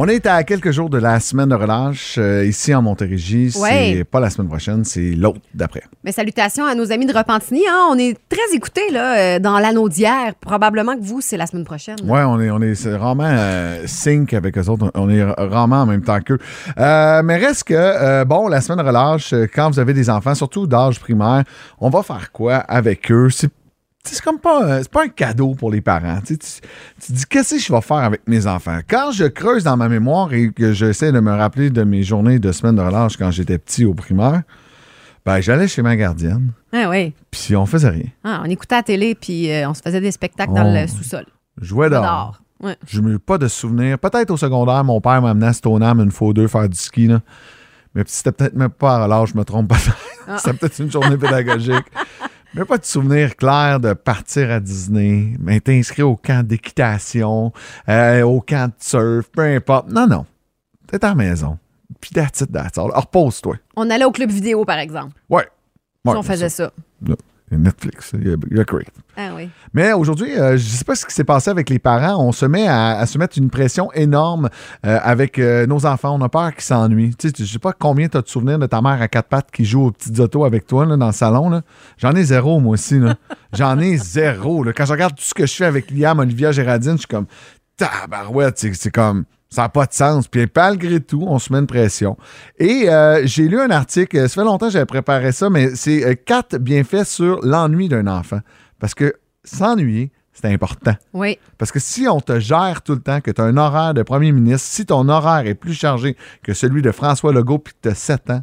[0.00, 3.52] On est à quelques jours de la semaine de relâche euh, ici en Montérégie.
[3.58, 3.94] Ouais.
[3.96, 5.82] C'est pas la semaine prochaine, c'est l'autre d'après.
[6.04, 7.64] Mais salutations à nos amis de Repentigny.
[7.68, 7.88] hein.
[7.90, 10.36] On est très écoutés là, euh, dans l'anneau d'hier.
[10.40, 11.96] Probablement que vous, c'est la semaine prochaine.
[12.04, 14.88] Ouais, on est, on est c'est rarement euh, sync avec eux autres.
[14.94, 16.38] On est rarement en même temps qu'eux.
[16.78, 20.68] Euh, mais reste que, bon, la semaine de relâche, quand vous avez des enfants, surtout
[20.68, 21.42] d'âge primaire,
[21.80, 23.30] on va faire quoi avec eux?
[23.30, 23.50] C'est
[24.14, 26.18] c'est comme pas, euh, c'est pas un cadeau pour les parents.
[26.26, 26.46] Tu, tu-
[27.04, 28.78] tu dis, qu'est-ce que je vais faire avec mes enfants?
[28.88, 32.38] Quand je creuse dans ma mémoire et que j'essaie de me rappeler de mes journées
[32.38, 34.42] de semaine de relâche quand j'étais petit au primaire,
[35.26, 37.12] ben, j'allais chez ma gardienne, Ah oui.
[37.30, 38.06] puis on faisait rien.
[38.24, 41.26] Ah, on écoutait la télé puis euh, on se faisait des spectacles dans le sous-sol.
[41.60, 42.02] Jouais dehors.
[42.02, 42.40] Dehors.
[42.60, 42.76] Ouais.
[42.88, 43.98] Je n'ai pas de souvenirs.
[43.98, 46.76] Peut-être au secondaire, mon père m'a amené à Stoneham une fois ou deux faire du
[46.78, 47.06] ski.
[47.08, 47.20] Là.
[47.94, 49.76] Mais c'était peut-être même pas à relâche, je me trompe pas.
[50.26, 50.38] Ah.
[50.42, 51.84] c'était peut-être une journée pédagogique.
[52.54, 57.52] Mais pas de souvenir clair de partir à Disney, m'être inscrit au camp d'équitation,
[57.88, 59.90] euh, au camp de surf, peu importe.
[59.90, 60.24] Non, non.
[60.86, 61.58] T'es à la maison.
[62.00, 62.90] Puis that's it, that's all.
[62.94, 63.56] Repose-toi.
[63.76, 65.14] On allait au club vidéo, par exemple.
[65.28, 65.46] Ouais.
[66.06, 66.72] Si on faisait ça.
[67.56, 68.82] Netflix, il y a, il y a Crave.
[69.16, 69.48] Ah oui.
[69.74, 72.22] Mais aujourd'hui, euh, je ne sais pas ce qui s'est passé avec les parents.
[72.22, 74.48] On se met à, à se mettre une pression énorme
[74.86, 76.16] euh, avec euh, nos enfants.
[76.18, 77.14] On a peur qu'ils s'ennuient.
[77.16, 79.08] Tu sais, je ne sais pas combien tu as de souvenirs de ta mère à
[79.08, 81.62] quatre pattes qui joue aux petites autos avec toi là, dans le salon.
[81.96, 83.00] J'en ai zéro, moi aussi.
[83.52, 84.62] J'en ai zéro.
[84.62, 84.72] là.
[84.72, 87.26] Quand je regarde tout ce que je fais avec Liam, Olivia, Géraldine, je suis comme
[87.78, 88.58] tabarouette.
[88.58, 89.24] C'est c'est comme.
[89.50, 90.28] Ça n'a pas de sens.
[90.28, 92.18] Puis malgré tout, on se met une pression.
[92.58, 96.04] Et euh, j'ai lu un article, ça fait longtemps que j'avais préparé ça, mais c'est
[96.04, 98.40] euh, quatre bienfaits sur l'ennui d'un enfant.
[98.78, 99.14] Parce que
[99.44, 100.94] s'ennuyer, c'est important.
[101.14, 101.38] Oui.
[101.56, 104.02] Parce que si on te gère tout le temps, que tu as un horaire de
[104.02, 107.78] premier ministre, si ton horaire est plus chargé que celui de François Legault puis que
[107.82, 108.42] tu as 7 ans,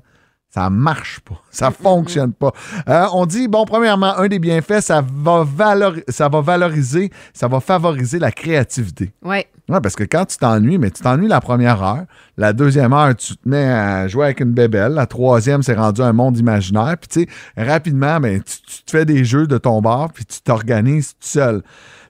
[0.56, 1.36] ça marche pas.
[1.52, 2.52] Ça fonctionne pas.
[2.90, 7.48] Euh, on dit, bon, premièrement, un des bienfaits, ça va, valori- ça va valoriser, ça
[7.48, 9.14] va favoriser la créativité.
[9.24, 9.38] Oui.
[9.70, 12.04] Ouais, parce que quand tu t'ennuies, mais tu t'ennuies la première heure.
[12.38, 14.94] La deuxième heure, tu te mets à jouer avec une bébelle.
[14.94, 16.96] La troisième, c'est rendu un monde imaginaire.
[17.00, 20.26] Puis, tu sais, rapidement, ben, tu, tu te fais des jeux de ton bord, puis
[20.26, 21.64] tu t'organises tout seul.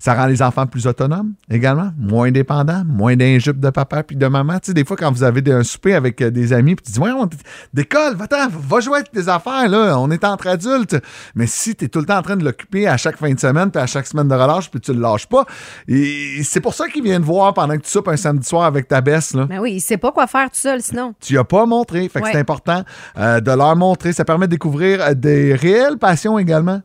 [0.06, 4.28] Ça rend les enfants plus autonomes également, moins dépendants, moins d'injupes de papa puis de
[4.28, 4.60] maman.
[4.60, 6.92] Tu sais, des fois, quand vous avez un souper avec euh, des amis, puis tu
[6.92, 7.28] dis, ouais, on,
[7.74, 9.98] décolle, va temps, va jouer avec tes affaires, là.
[9.98, 10.96] On est entre adultes.
[11.34, 13.40] Mais si tu es tout le temps en train de l'occuper à chaque fin de
[13.40, 15.44] semaine, puis à chaque semaine de relâche, puis tu le lâches pas,
[15.88, 18.66] et c'est pour ça qu'il vient te voir pendant que tu soupes un samedi soir
[18.66, 19.46] avec ta baisse, là.
[19.46, 21.16] Ben oui, il sait pas quoi faire tout seul, sinon.
[21.20, 22.08] Tu n'as pas montré.
[22.10, 22.32] Fait que Ouais.
[22.32, 22.84] c'est important
[23.18, 24.14] euh, de leur montrer.
[24.14, 26.82] Ça permet de découvrir euh, des réelles passions également.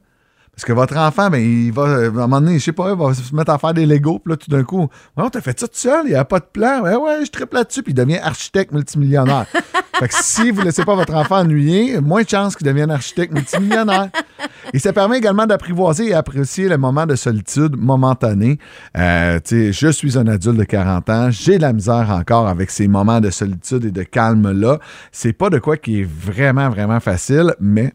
[0.60, 2.90] Parce que votre enfant, ben, il va, euh, à un moment donné, je sais pas,
[2.90, 5.40] il va se mettre à faire des Legos, puis là, tout d'un coup, ouais, t'as
[5.40, 6.82] fait ça tout seul, il n'y a pas de plan.
[6.82, 9.46] Ouais, ouais, je triple là-dessus, puis il devient architecte multimillionnaire.
[9.98, 12.90] fait que si vous ne laissez pas votre enfant ennuyer, moins de chances qu'il devienne
[12.90, 14.10] architecte multimillionnaire.
[14.74, 18.58] Et ça permet également d'apprivoiser et apprécier le moment de solitude momentané.
[18.98, 22.48] Euh, tu sais, je suis un adulte de 40 ans, j'ai de la misère encore
[22.48, 24.78] avec ces moments de solitude et de calme-là.
[25.10, 27.94] C'est pas de quoi qui est vraiment, vraiment facile, mais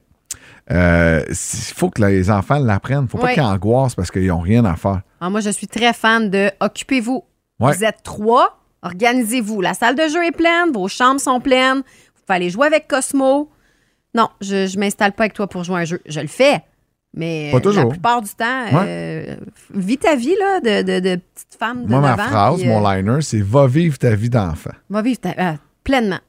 [0.71, 1.35] euh, il
[1.75, 3.07] faut que les enfants l'apprennent.
[3.07, 3.33] faut pas Ouais.
[3.33, 5.01] qu'ils angoissent parce qu'ils n'ont rien à faire.
[5.21, 7.23] Ah, moi, je suis très fan de Occupez-vous.
[7.59, 7.73] Ouais.
[7.75, 9.61] Vous êtes trois, organisez-vous.
[9.61, 11.77] La salle de jeu est pleine, vos chambres sont pleines.
[11.77, 13.49] Vous pouvez aller jouer avec Cosmo.
[14.13, 16.01] Non, je ne m'installe pas avec toi pour jouer à un jeu.
[16.07, 16.61] Je le fais.
[17.17, 17.83] Mais Pas euh, toujours.
[17.83, 19.35] la plupart du temps, euh,
[19.73, 22.59] vis ta vie là, de, de, de petite femme de Moi, ma 9 ans, phrase,
[22.59, 24.71] puis, euh, mon liner, c'est Va vivre ta vie d'enfant.
[24.89, 25.33] Va vivre ta,
[25.83, 26.19] pleinement.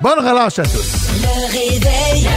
[0.00, 1.10] Bonne relâche à tous.
[1.20, 2.28] Le réveil.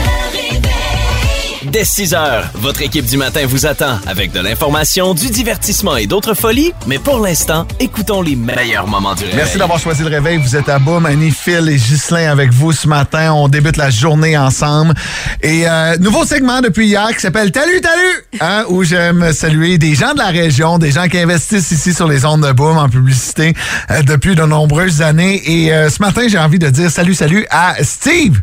[1.70, 6.08] Dès 6 heures, votre équipe du matin vous attend avec de l'information, du divertissement et
[6.08, 6.72] d'autres folies.
[6.88, 9.36] Mais pour l'instant, écoutons les meilleurs moments du réveil.
[9.36, 10.38] Merci d'avoir choisi le réveil.
[10.38, 11.06] Vous êtes à Boum.
[11.06, 13.32] Annie, Phil et Ghislain avec vous ce matin.
[13.34, 14.94] On débute la journée ensemble.
[15.42, 19.94] Et euh, nouveau segment depuis hier qui s'appelle Talu Talu, hein, où j'aime saluer des
[19.94, 22.88] gens de la région, des gens qui investissent ici sur les ondes de Boom en
[22.88, 23.54] publicité
[23.92, 25.40] euh, depuis de nombreuses années.
[25.46, 28.40] Et euh, ce matin, j'ai envie de dire salut, salut à Steve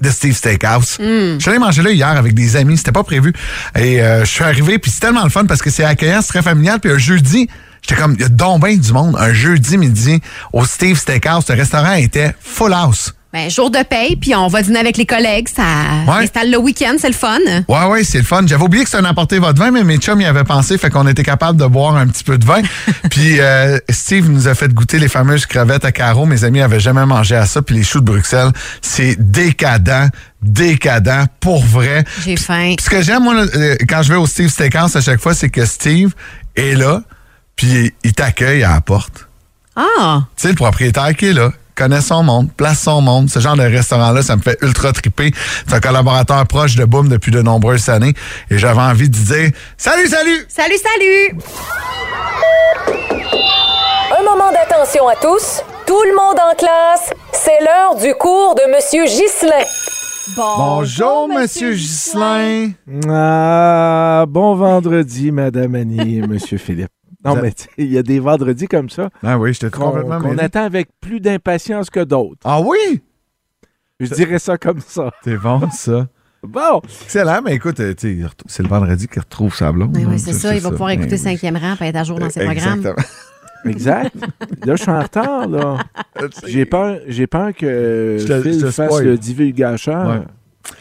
[0.00, 0.96] de Steve Steakhouse.
[0.98, 3.32] Je suis allé manger là hier avec des amis, c'était pas prévu.
[3.76, 6.28] Et euh, je suis arrivé, puis c'est tellement le fun parce que c'est accueillant, c'est
[6.28, 6.80] très familial.
[6.80, 7.48] Puis un jeudi,
[7.82, 9.16] j'étais comme, il y a donc ben du monde.
[9.18, 10.20] Un jeudi midi
[10.52, 13.14] au Steve Steakhouse, le restaurant était full house.
[13.34, 15.48] Ben, jour de paye, puis on va dîner avec les collègues.
[15.48, 15.64] Ça
[16.06, 16.22] Ouais.
[16.22, 17.38] installe le week-end, c'est le fun.
[17.66, 18.42] Ouais, ouais, c'est le fun.
[18.46, 20.88] J'avais oublié que c'était un apporté votre vin, mais mes chums y avaient pensé, fait
[20.88, 22.62] qu'on était capable de boire un petit peu de vin.
[23.10, 26.26] puis euh, Steve nous a fait goûter les fameuses crevettes à carreaux.
[26.26, 27.60] Mes amis avaient jamais mangé à ça.
[27.60, 30.10] Puis les choux de Bruxelles, c'est décadent,
[30.40, 32.04] décadent, pour vrai.
[32.24, 32.74] J'ai faim.
[32.76, 35.34] Puis ce que j'aime, moi, euh, quand je vais au Steve Steakhouse à chaque fois,
[35.34, 36.12] c'est que Steve
[36.54, 37.02] est là,
[37.56, 39.26] puis il t'accueille à la porte.
[39.74, 40.20] Ah!
[40.36, 43.28] Tu sais, le propriétaire qui est là, connaît son monde, place son monde.
[43.30, 45.32] Ce genre de restaurant-là, ça me fait ultra triper.
[45.66, 48.14] C'est un collaborateur proche de Boom depuis de nombreuses années.
[48.50, 50.44] Et j'avais envie de dire Salut, salut!
[50.48, 51.38] Salut, salut!
[54.18, 55.62] Un moment d'attention à tous.
[55.86, 57.10] Tout le monde en classe.
[57.32, 59.64] C'est l'heure du cours de Monsieur Ghislain.
[60.36, 62.70] Bonjour, Monsieur Ghislain.
[63.10, 66.88] Ah, bon vendredi, Madame Annie et Monsieur Philippe.
[67.24, 70.30] Non, mais il y a des vendredis comme ça Ah oui, j'étais qu'on complètement qu'on
[70.30, 70.42] mêlé.
[70.42, 72.40] attend avec plus d'impatience que d'autres.
[72.44, 73.02] Ah oui?
[74.00, 75.10] Je dirais ça comme ça.
[75.22, 76.06] C'est bon, ça.
[76.42, 77.94] Bon, Excellent, mais écoute, euh,
[78.46, 79.96] c'est le vendredi qu'il retrouve sa blonde.
[79.96, 80.54] Oui, hein, oui, c'est ça.
[80.54, 82.82] Il va pouvoir écouter Ben, cinquième rang et être à jour dans ses programmes.
[83.64, 84.14] Exact.
[84.66, 85.78] Là, je suis en retard, là.
[86.46, 90.24] J'ai peur, j'ai peur que Phil fasse le divulgateur.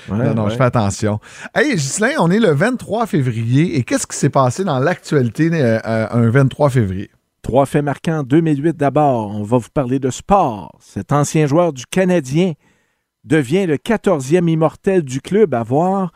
[0.09, 0.17] Ouais.
[0.17, 0.51] Non, non, ouais.
[0.51, 1.19] je fais attention.
[1.55, 3.77] Hey, Ghislain, on est le 23 février.
[3.77, 7.09] Et qu'est-ce qui s'est passé dans l'actualité euh, euh, un 23 février?
[7.41, 8.23] Trois faits marquants.
[8.23, 9.36] 2008 d'abord.
[9.36, 10.77] On va vous parler de sport.
[10.79, 12.53] Cet ancien joueur du Canadien
[13.23, 16.11] devient le 14e immortel du club à voir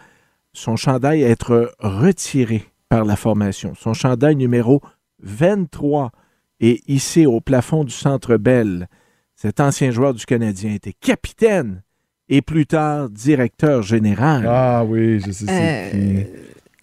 [0.54, 3.74] son chandail être retiré par la formation.
[3.76, 4.82] Son chandail numéro
[5.22, 6.12] 23
[6.60, 8.88] est hissé au plafond du Centre Bell.
[9.36, 11.84] Cet ancien joueur du Canadien était capitaine
[12.30, 14.46] et plus tard directeur général.
[14.48, 15.92] Ah oui, je sais c'est Euh,
[16.24, 16.26] qui?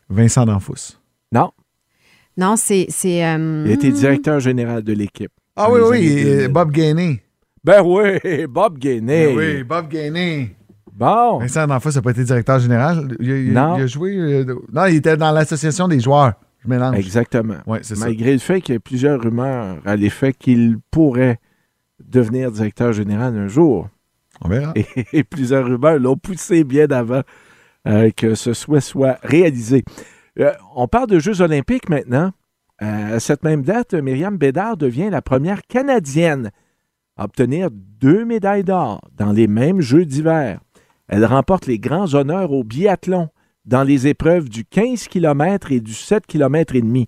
[0.08, 0.96] Vincent D'Anfous.
[1.32, 1.50] Non,
[2.36, 2.86] Non, c'est.
[2.88, 5.32] c'est euh, il était directeur général de l'équipe.
[5.56, 6.48] Ah oui, oui, 2000.
[6.48, 7.20] Bob Gainé.
[7.64, 9.26] Ben oui, Bob Gainé.
[9.28, 10.54] Ben oui, Bob Gainé.
[10.92, 11.38] Bon.
[11.38, 13.16] Vincent D'Anfous n'a pas été directeur général.
[13.18, 13.76] Il, a- il a- Non.
[13.78, 14.16] il a joué.
[14.18, 16.34] euh, non, il était dans l'association des joueurs.
[16.62, 16.96] Je mélange.
[16.98, 17.56] Exactement.
[17.66, 18.04] Oui, c'est ça.
[18.04, 21.38] Malgré le fait qu'il y ait plusieurs rumeurs à l'effet qu'il pourrait
[22.06, 23.88] devenir directeur général un jour.
[25.12, 27.22] Et plusieurs rumeurs l'ont poussé bien avant
[27.86, 29.84] euh, que ce souhait soit réalisé.
[30.38, 32.32] Euh, on parle de Jeux olympiques maintenant.
[32.82, 36.50] Euh, à cette même date, Myriam Bédard devient la première Canadienne
[37.16, 40.60] à obtenir deux médailles d'or dans les mêmes Jeux d'hiver.
[41.06, 43.28] Elle remporte les grands honneurs au biathlon
[43.64, 47.06] dans les épreuves du 15 km et du 7 km et demi.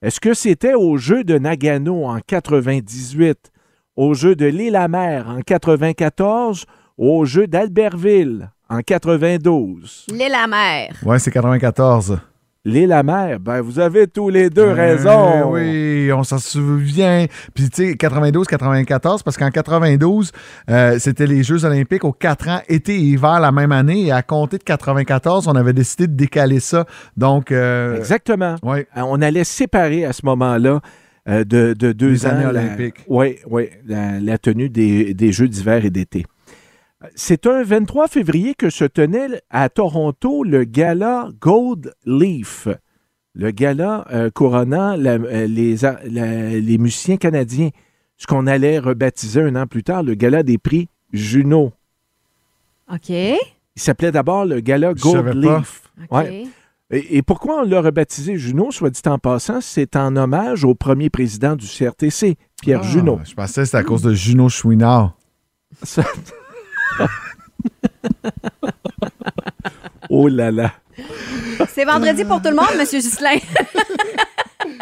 [0.00, 3.51] Est-ce que c'était aux Jeux de Nagano en 98,
[3.96, 6.64] aux Jeux de l'île-à-mer en 94
[6.98, 10.06] ou aux Jeux d'Albertville en 92?
[10.12, 10.94] L'île la mer.
[11.04, 12.18] Ouais, c'est 94.
[12.64, 15.50] L'île-la-mer, ben vous avez tous les deux Eh raison.
[15.50, 17.26] Oui, on s'en souvient.
[17.54, 20.30] Puis tu sais, 92-94, parce qu'en 92,
[20.70, 24.06] euh, c'était les Jeux olympiques aux quatre ans, été et hiver la même année.
[24.06, 26.84] Et à compter de 94, on avait décidé de décaler ça.
[27.16, 28.54] Donc, euh, Exactement.
[28.62, 28.86] oui.
[28.96, 30.80] Euh, On allait séparer à ce moment-là
[31.28, 33.04] euh, de, de deux Les années olympiques.
[33.08, 36.24] Oui, oui, la, la tenue des, des Jeux d'hiver et d'été.
[37.16, 42.68] C'est un 23 février que se tenait à Toronto le gala Gold Leaf.
[43.34, 47.70] Le gala euh, couronnant la- euh, les, a- la- les musiciens canadiens.
[48.18, 51.72] Ce qu'on allait rebaptiser un an plus tard le gala des prix Juno.
[52.92, 53.08] OK.
[53.08, 53.36] Il
[53.76, 55.34] s'appelait d'abord le gala Je Gold.
[55.34, 55.82] Leaf.
[56.02, 56.10] OK.
[56.12, 56.44] Ouais.
[56.92, 60.74] Et, et pourquoi on l'a rebaptisé Juno, soit dit en passant, c'est en hommage au
[60.74, 63.18] premier président du CRTC, Pierre Ah, Junot.
[63.24, 65.16] Je pensais que c'était à cause de Juno Chouinard.
[65.82, 66.04] Ça-
[70.10, 70.72] oh là là.
[71.68, 73.38] C'est vendredi pour tout le monde, Monsieur Ghislain.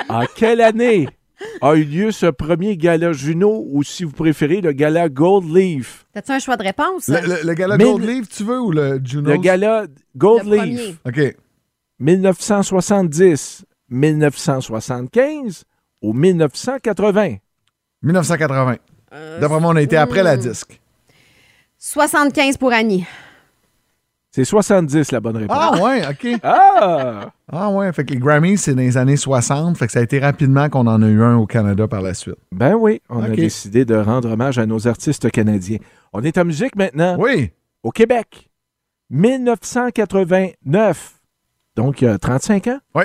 [0.09, 1.09] En quelle année
[1.63, 6.05] a eu lieu ce premier gala Juno ou, si vous préférez, le gala Gold Leaf?
[6.13, 7.07] T'as-tu un choix de réponse?
[7.07, 9.31] Le, le- le gala Mais- Gold Leaf, tu veux, ou le Juno?
[9.31, 9.87] Le gala
[10.17, 11.29] Gold Le Leaf, premier.
[11.29, 11.37] OK.
[12.01, 15.65] 1970, 1975
[16.03, 17.37] ou 1980?
[18.03, 18.77] 1980.
[19.13, 20.81] Euh, D'après moi, on a été après la disque.
[21.79, 23.05] 75 pour Annie.
[24.33, 25.59] C'est 70 la bonne réponse.
[25.61, 26.39] Ah ouais, OK.
[26.45, 27.33] Ah!
[27.53, 29.77] Ah ouais, fait que les Grammys, c'est dans les années 60.
[29.77, 32.15] Fait que ça a été rapidement qu'on en a eu un au Canada par la
[32.15, 32.37] suite.
[32.53, 35.79] Ben oui, on a décidé de rendre hommage à nos artistes canadiens.
[36.13, 37.17] On est en musique maintenant.
[37.19, 37.51] Oui.
[37.83, 38.49] Au Québec.
[39.11, 41.20] 1989.
[41.81, 42.79] Donc, il y a 35 ans?
[42.95, 43.05] Oui.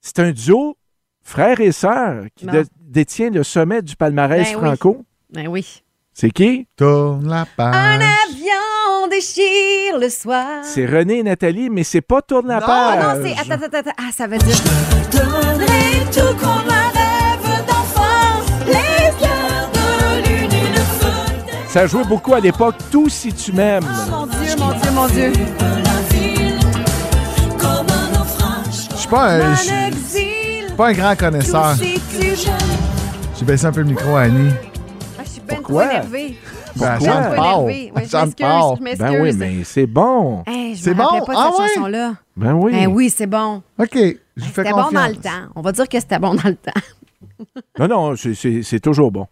[0.00, 0.76] C'est un duo
[1.22, 2.52] frère et sœur qui Non.
[2.52, 4.64] de- détient le sommet du palmarès Ben oui.
[4.64, 5.04] franco.
[5.32, 5.82] Ben oui.
[6.12, 6.66] C'est qui?
[6.76, 8.02] Tourne la Un page.
[8.28, 10.64] avion déchire le soir.
[10.64, 12.98] C'est René et Nathalie, mais c'est pas Tourne la Non, page.
[13.00, 13.32] Ah non, c'est.
[13.52, 13.90] Attends, attends, attends.
[13.96, 14.56] Ah, ça veut dire.
[15.12, 17.64] Donnerai tout un rêve
[18.66, 23.52] les fleurs de lune et le feu Ça jouait beaucoup à l'époque, Tout si tu
[23.52, 23.84] m'aimes.
[24.10, 25.32] Mon Dieu, mon Dieu, mon Dieu.
[29.14, 31.74] Pas un, je suis un exil, pas un grand connaisseur.
[31.76, 34.50] J'ai baissé un peu le micro à Annie.
[35.16, 35.84] Ah, je suis ben trop Pourquoi?
[35.84, 36.36] énervée.
[36.76, 37.32] Ben, Je suis fort.
[37.34, 37.92] énervée.
[37.94, 38.98] Ouais, je m'excuse, m'excuse.
[38.98, 40.42] Ben oui, mais c'est bon.
[40.46, 41.04] Hey, C'est bon?
[41.04, 41.68] pas de Ah cette ouais?
[41.76, 42.14] chanson-là.
[42.36, 42.72] Ben oui.
[42.72, 43.62] Ben oui, c'est bon.
[43.78, 45.30] OK, je C'était bon dans le temps.
[45.54, 46.72] On va dire que c'était bon dans le temps.
[47.78, 49.26] Non, non, c'est- toujours bon.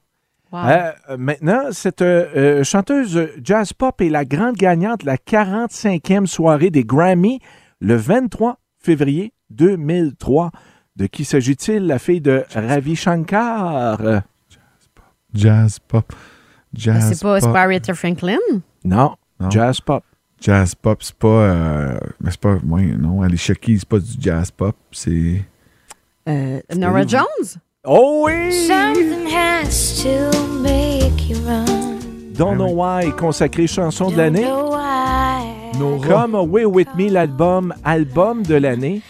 [0.53, 0.59] Wow.
[0.67, 6.27] Euh, euh, maintenant, cette euh, chanteuse jazz pop est la grande gagnante de la 45e
[6.27, 7.41] soirée des Grammy
[7.81, 10.51] le 23 février 2003.
[10.97, 11.87] De qui s'agit-il?
[11.87, 14.01] La fille de Ravi Shankar?
[15.35, 16.05] Jazz pop.
[16.09, 16.17] Ben,
[16.75, 17.43] Jazz c'est pas pop.
[17.43, 18.39] c'est pas Aretha Franklin?
[18.85, 19.51] Non, Non.
[19.51, 20.05] jazz pop.
[20.41, 21.29] Jazz pop, c'est pas.
[21.29, 22.57] euh, mais c'est pas.
[22.67, 24.77] Oui, non, Alicia Keys, c'est pas du jazz pop.
[24.91, 25.43] C'est.
[26.29, 27.59] Euh, Nora Jones?
[27.85, 28.53] Oh oui!
[28.67, 31.65] Something has to make you run.
[32.35, 34.45] Don't Know Why, consacré chanson de Don't l'année.
[35.79, 36.07] Nora.
[36.09, 39.01] Comme Away With Me, l'album album de l'année.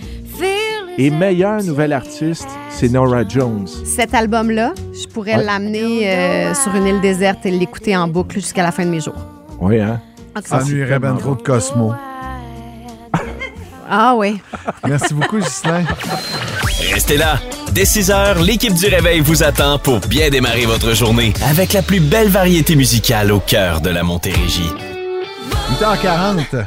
[0.99, 3.67] Et meilleur nouvel artiste, c'est Nora Jones.
[3.87, 5.45] Cet album-là, je pourrais Ouais.
[5.45, 9.01] l'amener euh, sur une île déserte et l'écouter en boucle jusqu'à la fin de mes
[9.01, 9.17] jours.
[9.59, 10.01] Oui, hein?
[10.45, 11.93] Ça ennuierait ben trop de Cosmo.
[13.89, 14.39] Ah oui.
[14.87, 15.85] Merci beaucoup, Ghislain.
[16.93, 17.39] Restez là.
[17.73, 21.81] Dès 6 heures, l'équipe du Réveil vous attend pour bien démarrer votre journée avec la
[21.83, 24.71] plus belle variété musicale au cœur de la Montérégie.
[25.71, 26.67] 8h40.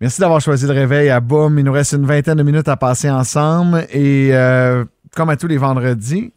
[0.00, 1.58] Merci d'avoir choisi le réveil à Boom.
[1.58, 3.86] Il nous reste une vingtaine de minutes à passer ensemble.
[3.90, 4.84] Et euh,
[5.14, 6.32] comme à tous les vendredis,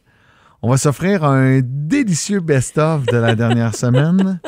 [0.61, 4.39] on va s'offrir un délicieux best-of de la dernière semaine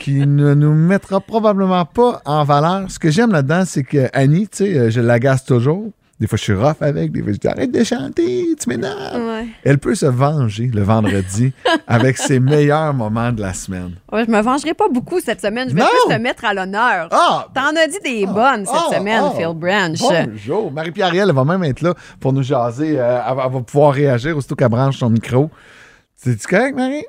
[0.00, 2.90] qui ne nous mettra probablement pas en valeur.
[2.90, 5.90] Ce que j'aime là-dedans, c'est que Annie, tu sais, euh, je l'agace toujours.
[6.20, 7.12] Des fois, je suis rough avec.
[7.12, 9.14] Des fois, je dis arrête de chanter, tu m'énerves.
[9.24, 9.46] Ouais.
[9.62, 11.52] Elle peut se venger le vendredi
[11.86, 13.92] avec ses meilleurs moments de la semaine.
[14.10, 15.68] Ouais, je me vengerai pas beaucoup cette semaine.
[15.68, 15.86] Je vais Non!
[16.06, 17.08] plus te mettre à l'honneur.
[17.12, 17.46] Ah!
[17.54, 19.32] T'en as dit des bonnes cette ah, semaine, ah.
[19.36, 19.96] Phil Branch.
[19.98, 20.72] Bonjour.
[20.72, 22.98] Marie-Pierre, elle va même être là pour nous jaser.
[22.98, 25.50] Euh, elle, va- elle va pouvoir réagir aussitôt qu'elle branche son micro.
[26.16, 27.04] C'est-tu correct, Marie?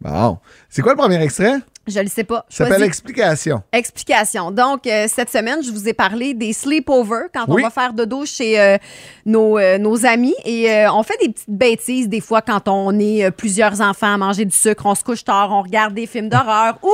[0.00, 0.38] Bon.
[0.68, 1.56] C'est quoi le premier extrait?
[1.88, 2.44] Je le sais pas.
[2.48, 2.82] Ça s'appelle.
[2.82, 3.62] Explication.
[3.72, 4.50] Explication.
[4.50, 7.62] Donc, euh, cette semaine, je vous ai parlé des sleepovers quand Oui.
[7.62, 8.76] on va faire dodo chez euh,
[9.24, 10.34] nos, euh, nos amis.
[10.44, 14.12] Et euh, on fait des petites bêtises des fois quand on est euh, plusieurs enfants
[14.14, 16.92] à manger du sucre, on se couche tard, on regarde des films d'horreur ou,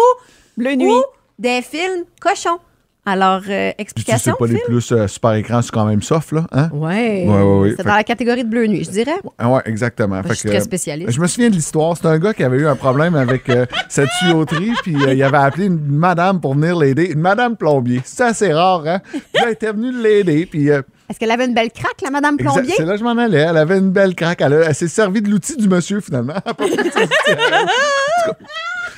[0.57, 1.03] Bleu ou
[1.39, 2.59] des films cochons.
[3.07, 6.47] Alors, euh, explication, pas les plus euh, super écrans, c'est quand même soft, là.
[6.53, 6.71] Hein?
[6.73, 7.25] Ouais.
[7.27, 7.71] Ouais, ouais, ouais.
[7.77, 9.17] C'est dans que- la catégorie de bleu nuit, je dirais.
[9.43, 10.23] Ouais, exactement.
[10.23, 11.11] Je Fait suis que, très euh, spécialiste.
[11.11, 11.97] Je me souviens de l'histoire.
[11.99, 15.37] C'est un gars qui avait eu un problème avec euh, sa tuyauterie, puis il avait
[15.37, 17.07] appelé une madame pour venir l'aider.
[17.13, 18.01] Une madame plombier.
[18.05, 19.01] C'est assez rare, hein?
[19.13, 22.39] Puis là, elle était venue l'aider, puis Est-ce qu'elle avait une belle craque, la Madame
[22.39, 22.73] Plombier?
[22.75, 23.41] C'est là que je m'en allais.
[23.41, 24.41] Elle avait une belle craque.
[24.41, 26.33] Elle, a- elle s'est servie de l'outil du monsieur, finalement.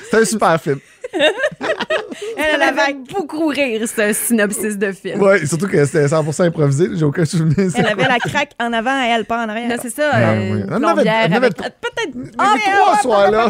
[0.09, 0.79] C'est un super film.
[2.37, 5.21] Elle avait beaucoup rire, ce synopsis de film.
[5.21, 6.89] Ouais, surtout que c'était 100% improvisé.
[6.93, 7.71] J'ai aucun souvenir.
[7.75, 9.69] Elle avait la craque en avant et elle pas en arrière.
[9.69, 10.61] Là, c'est ça, Ah, euh, oui.
[10.61, 11.49] une Elle avait-.
[11.49, 12.33] Peut-être.
[12.37, 13.49] Ah, trois soirs-là.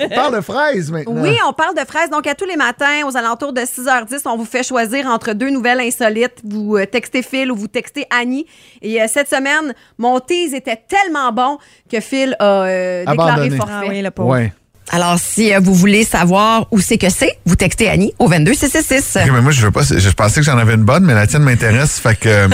[0.00, 1.22] On parle de fraises maintenant.
[1.22, 2.10] Oui, on parle de fraises.
[2.10, 5.50] Donc, à tous les matins, aux alentours de 6h10, on vous fait choisir entre deux
[5.50, 6.40] nouvelles insolites.
[6.44, 8.46] Vous euh, textez Phil ou vous textez Annie.
[8.82, 11.58] Et euh, cette semaine, mon tease était tellement bon
[11.90, 13.56] que Phil a euh, déclaré Abandonné.
[13.56, 13.72] forfait.
[13.74, 14.30] Ah oui, le pauvre.
[14.30, 14.52] Ouais.
[14.90, 19.18] Alors, si euh, vous voulez savoir où c'est que c'est, vous textez Annie au 22666.
[19.22, 19.82] Ok, mais moi, je veux pas.
[19.82, 21.98] Je pensais que j'en avais une bonne, mais la tienne m'intéresse.
[21.98, 22.48] Fait que.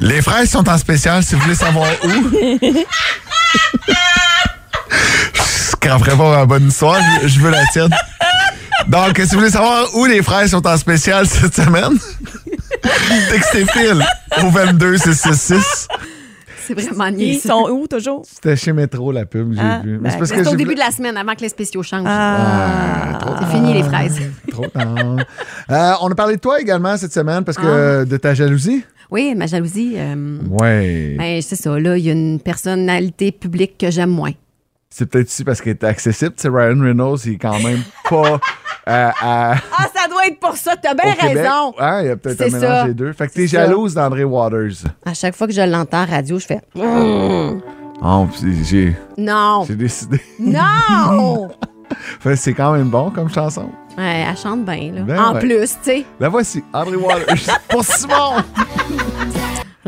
[0.00, 2.08] les fraises sont en spécial si vous voulez savoir où.
[5.32, 5.40] je
[5.72, 7.00] scraperais pas ma bonne histoire.
[7.22, 7.94] Je, je veux la tienne.
[8.88, 11.96] Donc, si vous voulez savoir où les fraises sont en spécial cette semaine,
[13.30, 14.04] textez Phil
[14.42, 15.88] au 22666.
[16.66, 17.48] C'est vraiment Ils niaiseux.
[17.48, 18.22] sont où toujours?
[18.24, 19.98] C'était chez Métro, la pub, j'ai Ah, vu.
[19.98, 22.04] ben, que au début vu- de la semaine, avant que les spéciaux changent.
[22.06, 23.18] Ah.
[23.40, 24.20] C'est fini, les fraises.
[24.50, 25.16] Trop tard.
[25.70, 28.84] Euh, on a parlé de toi également cette semaine parce que euh, de ta jalousie.
[29.10, 29.94] Oui, ma jalousie.
[29.96, 31.16] euh, Ouais.
[31.18, 31.78] ben, c'est ça.
[31.78, 34.32] Là, il y a une personnalité publique que j'aime moins.
[34.92, 36.32] C'est peut-être aussi parce qu'il est accessible.
[36.34, 37.80] Tu sais, Ryan Reynolds, il est quand même
[38.10, 38.40] pas
[38.88, 39.52] euh, à.
[39.52, 40.74] Ah, ça doit être pour ça.
[40.76, 41.72] T'as bien raison.
[41.78, 42.84] Ah, il y a peut-être un mélange ça.
[42.86, 43.12] des deux.
[43.12, 44.84] Fait que t'es jalouse d'André Waters.
[45.06, 48.26] À chaque fois que je l'entends en radio, je fais Oh,
[48.64, 49.64] j'ai Non.
[49.68, 50.20] j'ai décidé.
[50.40, 51.50] Non!
[52.20, 53.68] Fait que c'est quand même bon comme chanson.
[53.98, 55.02] Ouais, elle chante bien, là.
[55.02, 55.40] Ben en ouais.
[55.40, 56.04] plus, tu sais.
[56.20, 57.58] La voici, André Waters.
[57.68, 58.36] pour Simon!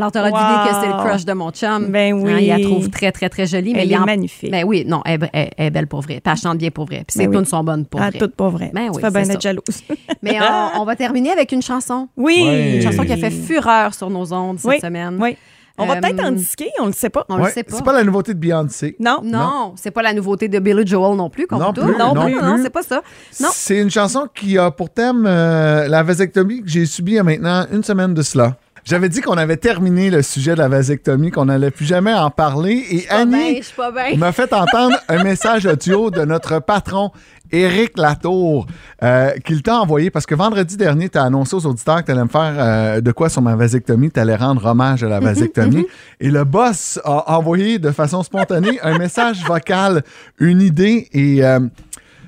[0.03, 0.37] Alors, t'auras Wow.
[0.37, 1.87] deviné que c'est le crush de mon chum.
[1.91, 2.33] Ben oui.
[2.33, 3.73] Hein, il la trouve très, très, très jolie.
[3.73, 4.51] mais Elle il est en- magnifique.
[4.51, 6.21] Ben oui, non, elle, elle- elle est belle pour vrai.
[6.23, 7.05] Puis elle chante bien pour vrai.
[7.07, 7.37] Puis ses Ben oui.
[7.37, 8.19] tunes sont bonnes pour Ah, vrai.
[8.19, 8.73] tout pas vrai.
[8.75, 9.39] Ben tu oui, fais bien ça.
[9.39, 9.63] jalouse.
[10.23, 12.09] Mais on, on va terminer avec une chanson.
[12.17, 12.75] Oui.
[12.77, 14.81] Une chanson qui a fait fureur sur nos ondes cette Oui.
[14.81, 15.19] semaine.
[15.21, 15.37] Oui.
[15.79, 17.25] On va Euh, peut-être en disquer, on le sait pas.
[17.31, 17.77] On Ouais, le sait pas.
[17.77, 18.95] C'est pas la nouveauté de Beyoncé.
[19.01, 19.21] Non.
[19.25, 22.25] Non, c'est pas la nouveauté de Billy Joel non plus qu'on Non plus, non non,
[22.25, 22.35] plus.
[22.35, 23.03] non, c'est pas ça.
[23.41, 23.49] Non.
[23.53, 27.19] C'est une chanson qui a pour thème euh, la vasectomie que j'ai subie il y
[27.21, 28.57] a maintenant une semaine de cela.
[28.85, 32.31] J'avais dit qu'on avait terminé le sujet de la vasectomie, qu'on n'allait plus jamais en
[32.31, 32.85] parler.
[32.91, 33.63] Et Annie
[34.17, 37.13] m'a fait entendre un message audio de notre patron,
[37.53, 38.67] Éric Latour,
[39.03, 42.13] euh, qu'il t'a envoyé parce que vendredi dernier, tu as annoncé aux auditeurs que tu
[42.13, 45.21] allais me faire euh, de quoi sur ma vasectomie, tu allais rendre hommage à la
[45.21, 45.87] vasectomie.
[46.19, 50.03] et le boss a envoyé de façon spontanée un message vocal,
[50.39, 51.45] une idée et.
[51.45, 51.61] euh,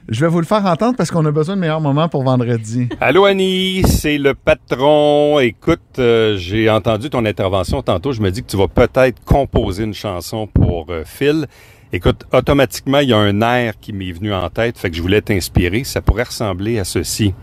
[0.08, 2.88] je vais vous le faire entendre parce qu'on a besoin de meilleurs moments pour vendredi.
[3.00, 5.38] Allô Annie, c'est le patron.
[5.40, 8.12] Écoute, euh, j'ai entendu ton intervention tantôt.
[8.12, 11.46] Je me dis que tu vas peut-être composer une chanson pour euh, Phil.
[11.92, 15.02] Écoute, automatiquement, il y a un air qui m'est venu en tête, fait que je
[15.02, 15.84] voulais t'inspirer.
[15.84, 17.34] Ça pourrait ressembler à ceci.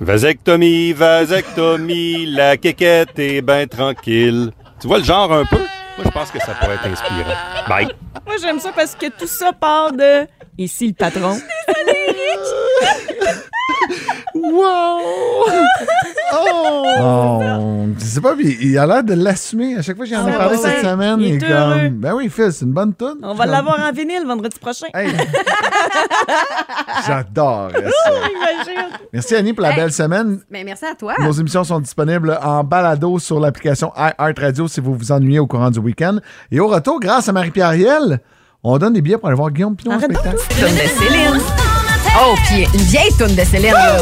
[0.00, 4.50] Vasectomie, vasectomie, la quéquette est bien tranquille.
[4.80, 5.58] Tu vois le genre un peu?
[5.96, 7.34] Moi, je pense que ça pourrait être inspirant.
[7.68, 7.88] Bye.
[8.26, 10.26] Moi, j'aime ça parce que tout ça part de
[10.58, 11.38] ici le patron.
[14.34, 15.00] Wow!
[16.34, 17.42] Oh!
[17.98, 19.76] Je sais pas, puis il a l'air de l'assumer.
[19.76, 21.88] À chaque fois que j'en ai parlé cette semaine, Il il est comme.
[21.98, 23.18] Ben oui, Phil, c'est une bonne tune.
[23.22, 24.86] On va l'avoir en vinyle vendredi prochain.
[27.06, 27.78] J'adore ça.
[27.80, 28.98] Imagine.
[29.12, 29.76] Merci Annie pour la Hey.
[29.76, 30.40] belle semaine.
[30.50, 31.14] Mais merci à toi.
[31.18, 35.46] Nos émissions sont disponibles en balado sur l'application iHeart Radio si vous vous ennuyez au
[35.46, 36.18] courant du week-end.
[36.50, 38.20] Et au retour, grâce à Marie-Pierre Riel,
[38.62, 40.36] on donne des billets pour aller voir Guillaume Pinot en spectacle.
[42.20, 43.96] Oh, puis une vieille toune de Céline, là.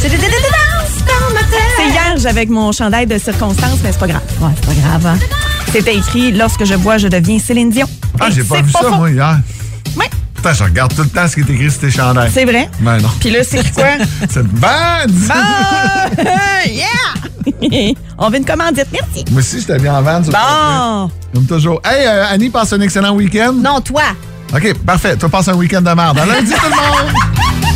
[0.00, 1.60] C'est des- des- des- des danses dans ma tête.
[1.76, 4.22] C'est hier, j'avais avec mon chandail de circonstance, mais c'est pas grave.
[4.40, 5.18] Ouais, c'est pas grave, hein.
[5.72, 7.88] C'était écrit Lorsque je vois, je deviens Céline Dion.
[8.20, 8.90] Ah, Et j'ai pas c'est vu ça, faux.
[8.96, 9.38] moi, hier.
[9.96, 10.10] Ouais.
[10.34, 12.30] Putain, je regarde tout le temps ce qui est écrit sur tes chandails.
[12.34, 12.68] C'est vrai.
[12.80, 13.08] Ben non.
[13.20, 13.84] Puis là, c'est quoi?
[14.28, 15.10] C'est bad!
[15.30, 16.06] Ah!
[16.66, 17.92] yeah!
[18.18, 18.86] On veut une commandite.
[18.92, 19.24] Merci.
[19.30, 20.24] Moi aussi, je t'ai bien en vente.
[20.26, 21.10] Bon.
[21.32, 21.80] Comme toujours.
[21.84, 23.52] Hey, euh, Annie, passe un excellent week-end.
[23.52, 24.02] Non, toi.
[24.54, 25.16] OK, parfait.
[25.16, 26.18] Toi, passe un week-end de merde.
[26.18, 27.14] À lundi, tout le monde!